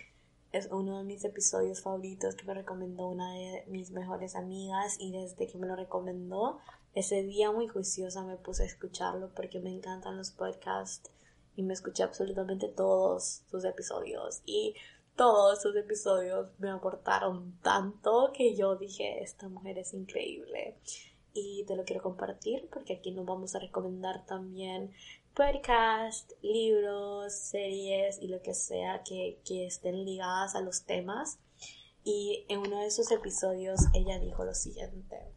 [0.52, 5.11] es uno de mis episodios favoritos que me recomendó una de mis mejores amigas y
[5.12, 6.58] desde que me lo recomendó,
[6.94, 11.11] ese día muy juiciosa me puse a escucharlo porque me encantan los podcasts
[11.56, 14.74] y me escuché absolutamente todos sus episodios y
[15.16, 20.76] todos sus episodios me aportaron tanto que yo dije esta mujer es increíble
[21.34, 24.92] y te lo quiero compartir porque aquí nos vamos a recomendar también
[25.34, 31.38] podcast, libros, series y lo que sea que, que estén ligadas a los temas.
[32.04, 35.33] Y en uno de sus episodios ella dijo lo siguiente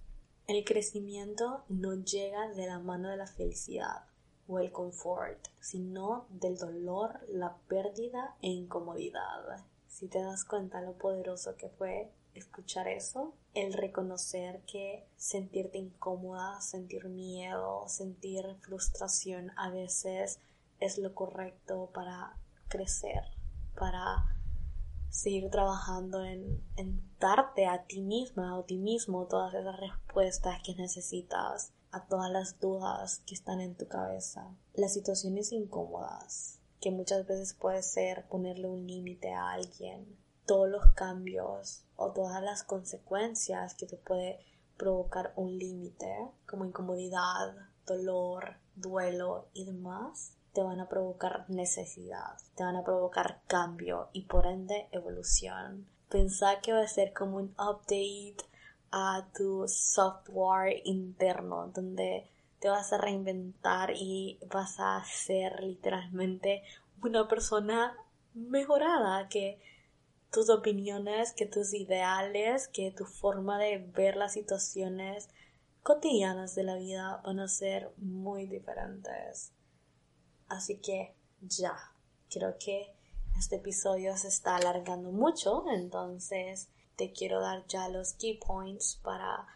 [0.48, 4.06] el crecimiento no llega de la mano de la felicidad
[4.48, 9.66] o el confort, sino del dolor, la pérdida e incomodidad.
[9.88, 16.60] Si te das cuenta lo poderoso que fue escuchar eso, el reconocer que sentirte incómoda,
[16.62, 20.40] sentir miedo, sentir frustración a veces
[20.80, 22.38] es lo correcto para
[22.68, 23.24] crecer,
[23.80, 24.36] para
[25.10, 26.62] seguir trabajando en,
[27.20, 32.60] darte a ti misma o ti mismo todas esas respuestas que necesitas a todas las
[32.60, 34.54] dudas que están en tu cabeza.
[34.74, 40.06] Las situaciones incómodas, que muchas veces puede ser ponerle un límite a alguien,
[40.46, 44.40] todos los cambios o todas las consecuencias que te puede
[44.76, 46.14] provocar un límite,
[46.46, 47.56] como incomodidad,
[47.88, 54.24] dolor, duelo y demás, te van a provocar necesidad, te van a provocar cambio y
[54.24, 55.88] por ende evolución.
[56.10, 58.36] Pensar que va a ser como un update
[58.98, 62.30] a tu software interno, donde
[62.60, 66.64] te vas a reinventar y vas a ser literalmente
[67.04, 67.94] una persona
[68.34, 69.60] mejorada, que
[70.32, 75.28] tus opiniones, que tus ideales, que tu forma de ver las situaciones
[75.84, 79.52] cotidianas de la vida van a ser muy diferentes.
[80.48, 81.76] Así que ya,
[82.30, 82.94] creo que
[83.38, 89.48] este episodio se está alargando mucho, entonces te quiero dar ya los key points para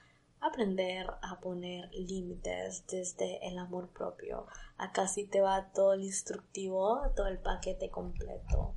[0.41, 4.47] aprender a poner límites desde el amor propio.
[4.77, 8.75] Acá sí te va todo el instructivo, todo el paquete completo.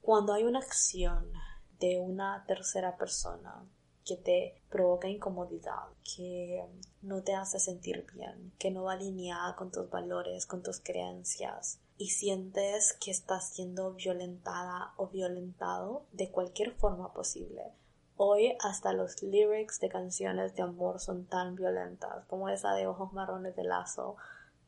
[0.00, 1.32] Cuando hay una acción
[1.78, 3.66] de una tercera persona
[4.04, 6.64] que te provoca incomodidad, que
[7.02, 11.80] no te hace sentir bien, que no va alineada con tus valores, con tus creencias,
[12.00, 17.74] y sientes que estás siendo violentada o violentado de cualquier forma posible.
[18.16, 23.12] Hoy hasta los lyrics de canciones de amor son tan violentas como esa de ojos
[23.12, 24.16] marrones de lazo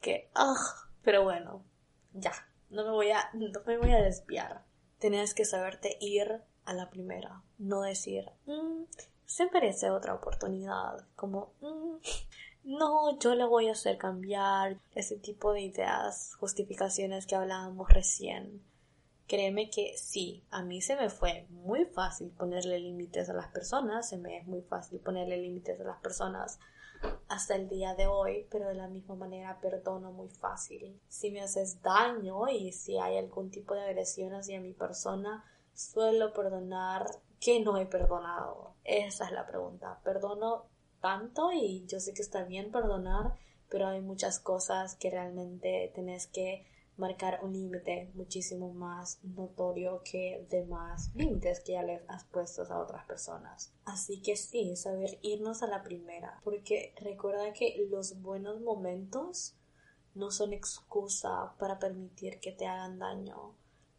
[0.02, 0.54] que ¡ah!
[1.02, 1.64] pero bueno,
[2.12, 2.32] ya,
[2.68, 4.64] no me voy a no me voy a desviar.
[4.98, 8.82] Tienes que saberte ir a la primera, no decir mm,
[9.24, 11.96] se merece otra oportunidad, como mm,
[12.64, 18.62] no, yo le voy a hacer cambiar ese tipo de ideas, justificaciones que hablábamos recién.
[19.26, 24.08] Créeme que sí, a mí se me fue muy fácil ponerle límites a las personas,
[24.08, 26.58] se me es muy fácil ponerle límites a las personas
[27.28, 31.00] hasta el día de hoy, pero de la misma manera perdono muy fácil.
[31.08, 35.44] Si me haces daño y si hay algún tipo de agresión hacia mi persona,
[35.74, 37.06] suelo perdonar
[37.40, 38.74] que no he perdonado.
[38.84, 40.00] Esa es la pregunta.
[40.04, 40.66] Perdono
[41.02, 43.36] tanto y yo sé que está bien perdonar,
[43.68, 46.64] pero hay muchas cosas que realmente tenés que
[46.96, 52.78] marcar un límite muchísimo más notorio que demás límites que ya les has puesto a
[52.78, 53.74] otras personas.
[53.84, 59.56] Así que sí, saber irnos a la primera, porque recuerda que los buenos momentos
[60.14, 63.56] no son excusa para permitir que te hagan daño.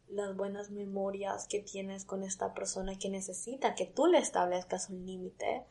[0.08, 5.04] Las buenas memorias que tienes con esta persona que necesita que tú le establezcas un
[5.04, 5.66] límite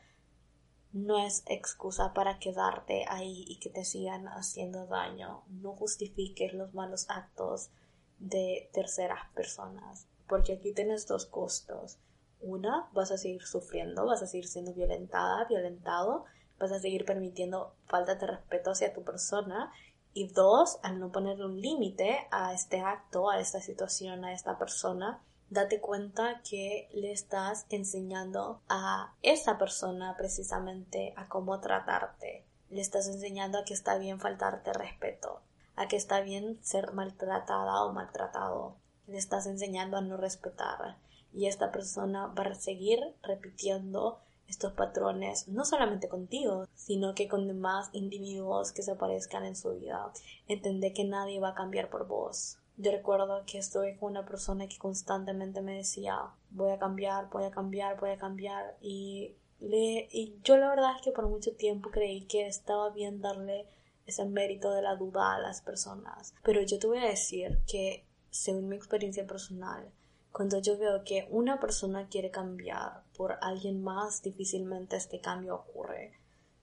[0.93, 5.43] no es excusa para quedarte ahí y que te sigan haciendo daño.
[5.49, 7.71] No justifiques los malos actos
[8.19, 11.97] de terceras personas, porque aquí tienes dos costos.
[12.41, 16.25] Una, vas a seguir sufriendo, vas a seguir siendo violentada, violentado,
[16.59, 19.71] vas a seguir permitiendo falta de respeto hacia tu persona.
[20.13, 24.59] Y dos, al no poner un límite a este acto, a esta situación, a esta
[24.59, 25.23] persona,
[25.53, 32.43] date cuenta que le estás enseñando a esa persona precisamente a cómo tratarte.
[32.71, 35.41] Le estás enseñando a que está bien faltarte respeto,
[35.75, 38.77] a que está bien ser maltratada o maltratado.
[39.05, 40.97] Le estás enseñando a no respetar.
[41.31, 47.47] Y esta persona va a seguir repitiendo estos patrones no solamente contigo, sino que con
[47.47, 50.11] demás individuos que se aparezcan en su vida.
[50.47, 52.57] Entender que nadie va a cambiar por vos.
[52.77, 57.43] Yo recuerdo que estuve con una persona que constantemente me decía, voy a cambiar, voy
[57.43, 58.77] a cambiar, voy a cambiar.
[58.81, 63.21] Y, le, y yo la verdad es que por mucho tiempo creí que estaba bien
[63.21, 63.67] darle
[64.05, 66.33] ese mérito de la duda a las personas.
[66.43, 69.91] Pero yo te voy a decir que, según mi experiencia personal,
[70.31, 76.19] cuando yo veo que una persona quiere cambiar por alguien más, difícilmente este cambio ocurre.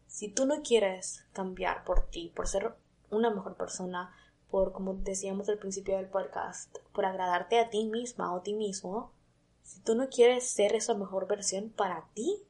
[0.09, 2.75] Si tú no quieres cambiar por ti, por ser
[3.11, 4.13] una mejor persona,
[4.51, 8.55] por, como decíamos al principio del podcast, por agradarte a ti misma o a ti
[8.55, 9.13] mismo,
[9.63, 12.43] si tú no quieres ser esa mejor versión para ti,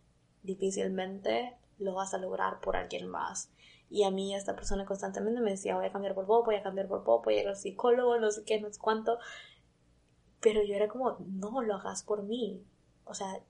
[0.43, 3.51] difícilmente lo vas a lograr por alguien más.
[3.91, 6.63] Y a mí esta persona constantemente me decía, voy a cambiar por vos, voy a
[6.63, 9.19] cambiar por vos, voy a ir al psicólogo, no sé qué, no sé cuánto.
[10.41, 12.65] Pero yo era como, no lo hagas por mí.
[13.05, 13.43] O sea,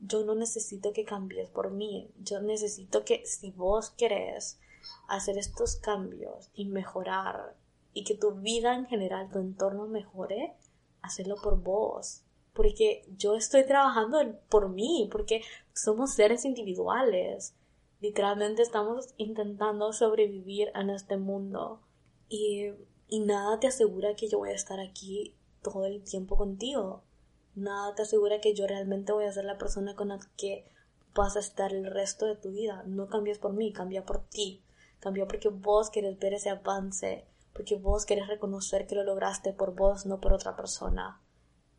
[0.00, 2.10] yo no necesito que cambies por mí.
[2.18, 4.58] Yo necesito que si vos querés
[5.08, 7.56] hacer estos cambios y mejorar
[7.94, 10.54] y que tu vida en general, tu entorno mejore,
[11.00, 12.22] hacerlo por vos.
[12.52, 14.18] Porque yo estoy trabajando
[14.48, 15.42] por mí, porque
[15.72, 17.54] somos seres individuales.
[18.00, 21.80] Literalmente estamos intentando sobrevivir en este mundo.
[22.28, 22.72] Y,
[23.08, 27.02] y nada te asegura que yo voy a estar aquí todo el tiempo contigo.
[27.54, 30.64] Nada te asegura que yo realmente voy a ser la persona con la que
[31.14, 32.82] vas a estar el resto de tu vida.
[32.86, 34.62] No cambias por mí, cambia por ti.
[34.98, 39.74] Cambia porque vos querés ver ese avance, porque vos querés reconocer que lo lograste por
[39.74, 41.20] vos, no por otra persona.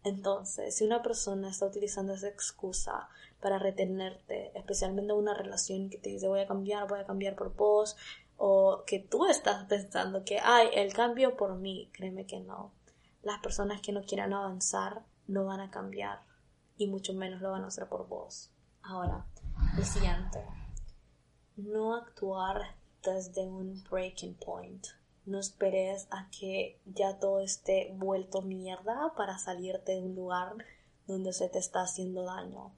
[0.03, 3.09] Entonces, si una persona está utilizando esa excusa
[3.41, 7.35] para retenerte, especialmente en una relación que te dice voy a cambiar, voy a cambiar
[7.35, 7.97] por vos,
[8.37, 12.71] o que tú estás pensando que, ay, el cambio por mí, créeme que no.
[13.23, 16.19] Las personas que no quieran avanzar no van a cambiar
[16.77, 18.51] y mucho menos lo van a hacer por vos.
[18.83, 19.25] Ahora,
[19.77, 20.45] el siguiente.
[21.55, 24.85] No actuar desde un breaking point.
[25.25, 30.53] No esperes a que ya todo esté vuelto mierda para salirte de un lugar
[31.07, 32.75] donde se te está haciendo daño.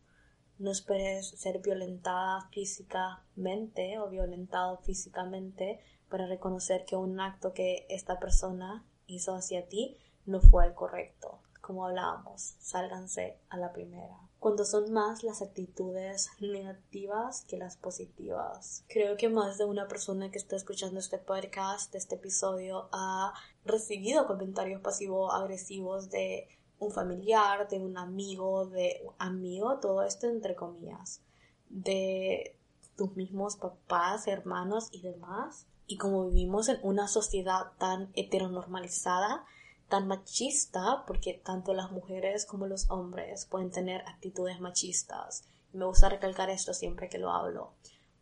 [0.58, 8.18] No esperes ser violentada físicamente o violentado físicamente para reconocer que un acto que esta
[8.20, 11.42] persona hizo hacia ti no fue el correcto.
[11.62, 14.27] Como hablábamos, sálganse a la primera.
[14.40, 18.86] Cuando son más las actitudes negativas que las positivas.
[18.88, 23.34] Creo que más de una persona que está escuchando este podcast, este episodio, ha
[23.66, 26.48] recibido comentarios pasivo-agresivos de
[26.80, 31.22] un familiar, de un amigo, de amigo, todo esto entre comillas,
[31.70, 32.56] de
[32.96, 35.68] tus mismos papás, hermanos y demás.
[35.86, 39.46] Y como vivimos en una sociedad tan heteronormalizada,
[39.90, 45.46] tan machista, porque tanto las mujeres como los hombres pueden tener actitudes machistas.
[45.74, 47.74] Me gusta recalcar esto siempre que lo hablo.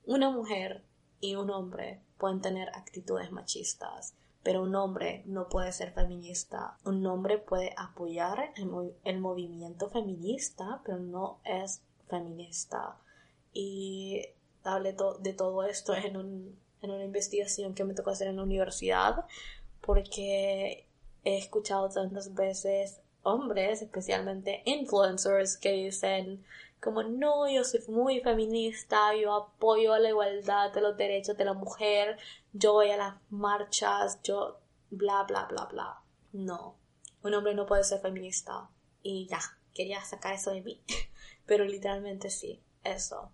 [0.05, 0.84] Una mujer
[1.20, 4.13] y un hombre pueden tener actitudes machistas
[4.45, 6.78] pero un hombre no puede ser feminista.
[6.86, 8.53] Un hombre puede apoyar
[9.03, 12.99] el, movimiento feminista, pero no es feminista.
[13.53, 14.22] Y
[14.63, 19.26] hablé de todo esto en, en una investigación que me tocó hacer en la universidad,
[19.82, 20.84] porque
[21.26, 26.45] he escuchado tantas veces hombres, especialmente influencers, que dicen
[26.80, 31.53] como no, yo soy muy feminista, yo apoyo la igualdad de los derechos de la
[31.53, 32.17] mujer,
[32.53, 34.59] yo voy a las marchas, yo
[34.91, 36.01] bla bla bla bla.
[36.32, 36.76] No,
[37.23, 38.69] un hombre no puede ser feminista.
[39.01, 39.39] Y ya,
[39.73, 40.82] quería sacar eso de mí.
[41.47, 43.32] Pero literalmente sí, eso.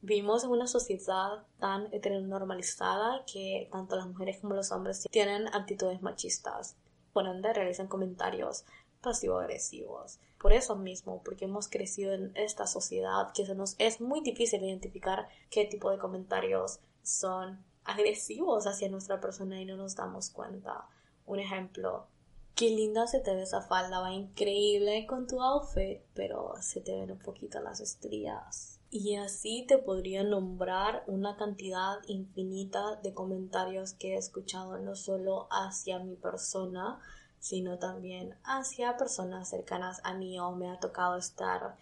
[0.00, 6.02] Vivimos en una sociedad tan heteronormalizada que tanto las mujeres como los hombres tienen actitudes
[6.02, 6.76] machistas.
[7.12, 8.64] Por ende, realizan comentarios
[9.02, 10.18] pasivo-agresivos.
[10.40, 14.64] Por eso mismo, porque hemos crecido en esta sociedad que se nos es muy difícil
[14.64, 20.88] identificar qué tipo de comentarios son agresivos hacia nuestra persona y no nos damos cuenta.
[21.26, 22.06] Un ejemplo,
[22.54, 26.92] qué linda se te ve esa falda, va increíble con tu outfit, pero se te
[26.92, 28.81] ven un poquito las estrías.
[28.94, 35.48] Y así te podría nombrar una cantidad infinita de comentarios que he escuchado no solo
[35.50, 37.00] hacia mi persona,
[37.38, 41.78] sino también hacia personas cercanas a mí o me ha tocado estar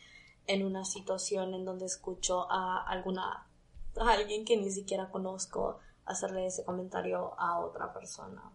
[0.46, 3.48] en una situación en donde escucho a alguna
[3.96, 8.52] a alguien que ni siquiera conozco hacerle ese comentario a otra persona.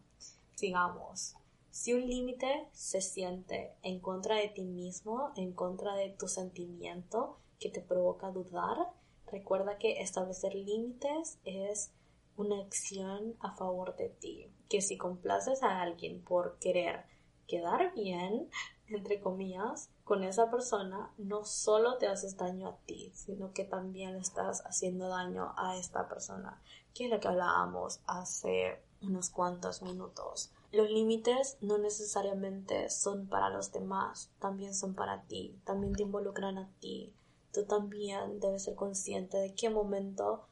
[0.55, 1.35] Sigamos.
[1.71, 7.37] Si un límite se siente en contra de ti mismo, en contra de tu sentimiento
[7.66, 8.78] que te provoca dudar,
[9.26, 11.91] recuerda que establecer límites es
[12.38, 17.05] una acción a favor de ti que si complaces a alguien por querer
[17.47, 18.51] quedar bien,
[18.88, 24.16] entre comillas, con esa persona, no solo te haces daño a ti, sino que también
[24.16, 26.61] estás haciendo daño a esta persona,
[26.93, 30.51] que es lo que hablábamos hace unos cuantos minutos.
[30.72, 36.59] Los límites no necesariamente son para los demás, también son para ti, también te involucran
[36.59, 37.16] a ti.
[37.55, 40.45] Tú también debes ser consciente de qué momento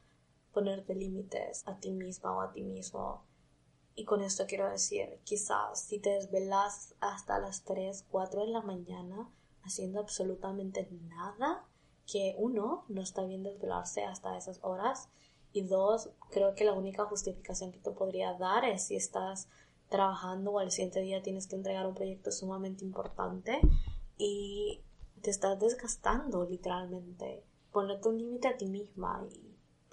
[0.53, 3.25] ponerte límites a ti misma o a ti mismo.
[3.93, 8.61] Y con esto quiero decir, quizás si te desvelas hasta las 3, 4 de la
[8.61, 9.29] mañana
[9.63, 11.67] haciendo absolutamente nada,
[12.09, 15.09] que uno, no está bien desvelarse hasta esas horas,
[15.51, 19.49] y dos, creo que la única justificación que te podría dar es si estás
[19.89, 23.59] trabajando o al siguiente día tienes que entregar un proyecto sumamente importante.
[24.17, 24.81] Y
[25.24, 27.43] te estás desgastando literalmente.
[27.71, 29.26] Ponerte un límite a ti misma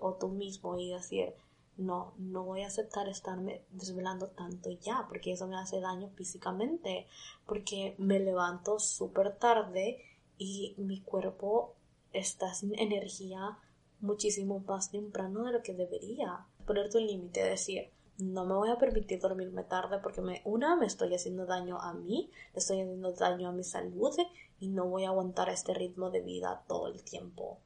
[0.01, 1.35] o tú mismo y decir,
[1.76, 7.07] no, no voy a aceptar estarme desvelando tanto ya, porque eso me hace daño físicamente,
[7.47, 10.03] porque me levanto súper tarde
[10.37, 11.76] y mi cuerpo
[12.12, 13.57] está sin energía
[14.01, 16.45] muchísimo más temprano de lo que debería.
[16.66, 17.91] Ponerte un límite, decir,
[18.23, 21.93] no me voy a permitir dormirme tarde porque me, una, me estoy haciendo daño a
[21.95, 24.14] mí, estoy haciendo daño a mi salud
[24.59, 27.61] y no voy a aguantar este ritmo de vida todo el tiempo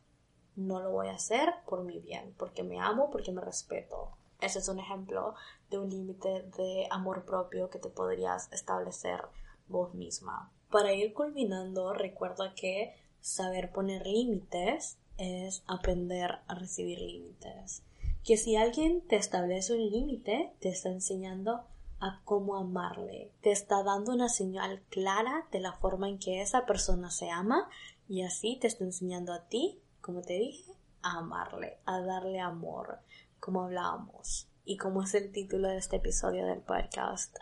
[0.57, 4.17] no lo voy a hacer por mi bien, porque me amo, porque me respeto.
[4.41, 5.35] Ese es un ejemplo
[5.71, 9.23] de un límite de amor propio que te podrías establecer
[9.69, 10.51] vos misma.
[10.71, 17.85] para ir culminando, recuerda que saber poner límites es aprender a recibir límites.
[18.25, 21.66] Que si alguien te establece un límite, te está enseñando
[22.01, 23.31] a cómo amarle.
[23.43, 27.68] Te está dando una señal clara de la forma en que esa persona se ama
[28.09, 30.72] y así te está enseñando a ti, como te dije,
[31.03, 33.01] a amarle, a darle amor,
[33.41, 37.37] como hablábamos y como es el título de este episodio del podcast.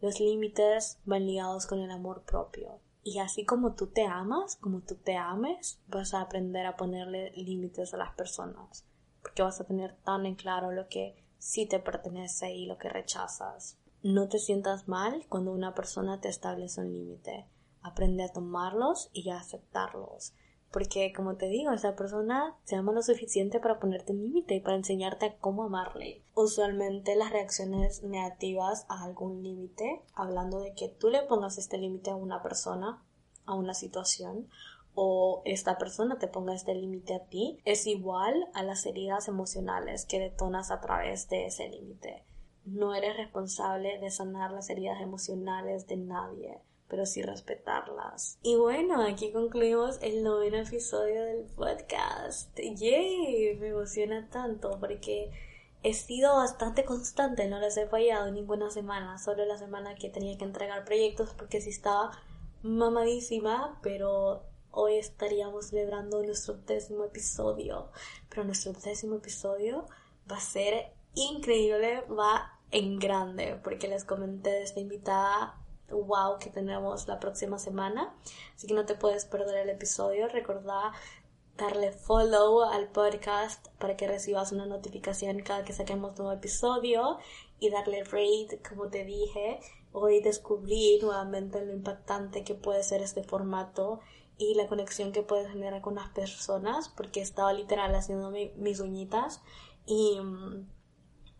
[0.00, 2.78] Los límites van ligados con el amor propio.
[3.02, 7.32] Y así como tú te amas, como tú te ames, vas a aprender a ponerle
[7.32, 8.84] límites a las personas.
[9.22, 12.88] Porque vas a tener tan en claro lo que sí te pertenece y lo que
[12.88, 13.78] rechazas.
[14.02, 17.46] No te sientas mal cuando una persona te establece un límite.
[17.82, 20.34] Aprende a tomarlos y a aceptarlos.
[20.72, 24.60] Porque, como te digo, esa persona se ama lo suficiente para ponerte un límite y
[24.60, 26.24] para enseñarte cómo amarle.
[26.34, 32.10] Usualmente las reacciones negativas a algún límite, hablando de que tú le pongas este límite
[32.10, 33.04] a una persona,
[33.44, 34.48] a una situación,
[34.94, 40.04] o esta persona te ponga este límite a ti, es igual a las heridas emocionales
[40.06, 42.24] que detonas a través de ese límite.
[42.64, 46.60] No eres responsable de sanar las heridas emocionales de nadie
[46.92, 48.38] pero sí respetarlas.
[48.42, 52.54] Y bueno, aquí concluimos el noveno episodio del podcast.
[52.58, 53.56] ¡Yay!
[53.58, 55.30] Me emociona tanto porque
[55.82, 60.36] he sido bastante constante, no les he fallado ninguna semana, solo la semana que tenía
[60.36, 62.10] que entregar proyectos porque sí estaba
[62.62, 64.42] mamadísima, pero
[64.72, 67.90] hoy estaríamos celebrando nuestro décimo episodio.
[68.28, 69.86] Pero nuestro décimo episodio
[70.30, 75.58] va a ser increíble, va en grande, porque les comenté de esta invitada
[75.88, 78.14] wow que tenemos la próxima semana.
[78.56, 80.28] Así que no te puedes perder el episodio.
[80.28, 80.92] Recordá
[81.56, 87.18] darle follow al podcast para que recibas una notificación cada que saquemos nuevo episodio
[87.60, 89.60] y darle rate, como te dije.
[89.92, 94.00] Hoy descubrí nuevamente lo impactante que puede ser este formato
[94.50, 99.42] y la conexión que puedes generar con las personas porque estaba literal haciendo mis uñitas
[99.86, 100.66] y mm,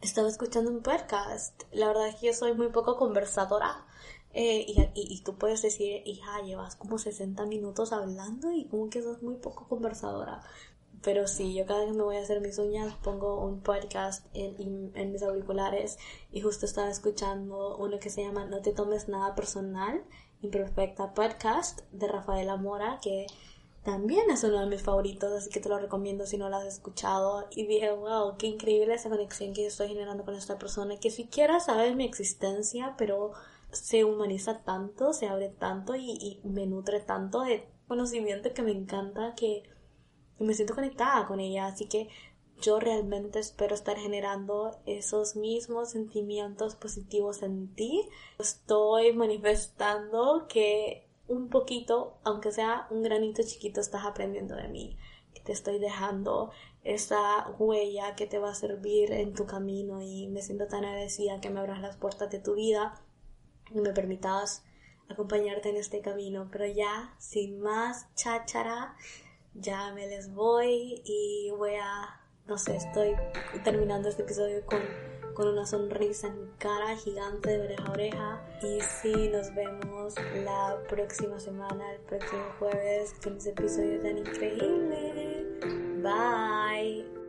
[0.00, 1.62] estaba escuchando un podcast.
[1.72, 3.86] La verdad es que yo soy muy poco conversadora
[4.34, 9.02] eh, y, y, tú puedes decir, hija, llevas como 60 minutos hablando y como que
[9.02, 10.42] sos muy poco conversadora.
[11.02, 14.24] Pero sí, yo cada vez que me voy a hacer mis uñas pongo un podcast
[14.34, 15.98] en, en, mis auriculares
[16.30, 20.04] y justo estaba escuchando uno que se llama No te tomes nada personal,
[20.42, 23.26] Imperfecta Podcast de Rafaela Mora, que
[23.84, 26.66] también es uno de mis favoritos, así que te lo recomiendo si no lo has
[26.66, 27.48] escuchado.
[27.50, 31.58] Y dije, wow, qué increíble esa conexión que estoy generando con esta persona, que siquiera
[31.58, 33.32] sabe mi existencia, pero
[33.72, 39.34] se humaniza tanto, se abre tanto y, me nutre tanto de conocimiento que me encanta
[39.34, 39.64] que,
[40.38, 41.66] me siento conectada con ella.
[41.66, 42.08] Así que
[42.62, 48.08] yo realmente espero estar generando esos mismos sentimientos positivos en ti.
[48.38, 54.96] Estoy manifestando que un poquito, aunque sea un granito chiquito, estás aprendiendo de mí.
[55.34, 56.52] Que te estoy dejando
[56.84, 61.40] esa huella que te va a servir en tu camino y me siento tan agradecida
[61.40, 62.94] que me abras las puertas de tu vida
[63.70, 64.64] y me permitas
[65.08, 66.48] acompañarte en este camino.
[66.52, 68.96] Pero ya, sin más cháchara,
[69.54, 72.21] ya me les voy y voy a,
[72.52, 73.16] no sé, estoy
[73.64, 74.82] terminando este episodio con,
[75.32, 78.46] con una sonrisa en cara gigante de oreja a oreja.
[78.60, 85.46] Y sí, nos vemos la próxima semana, el próximo jueves, con ese episodio tan increíble.
[86.02, 87.21] Bye.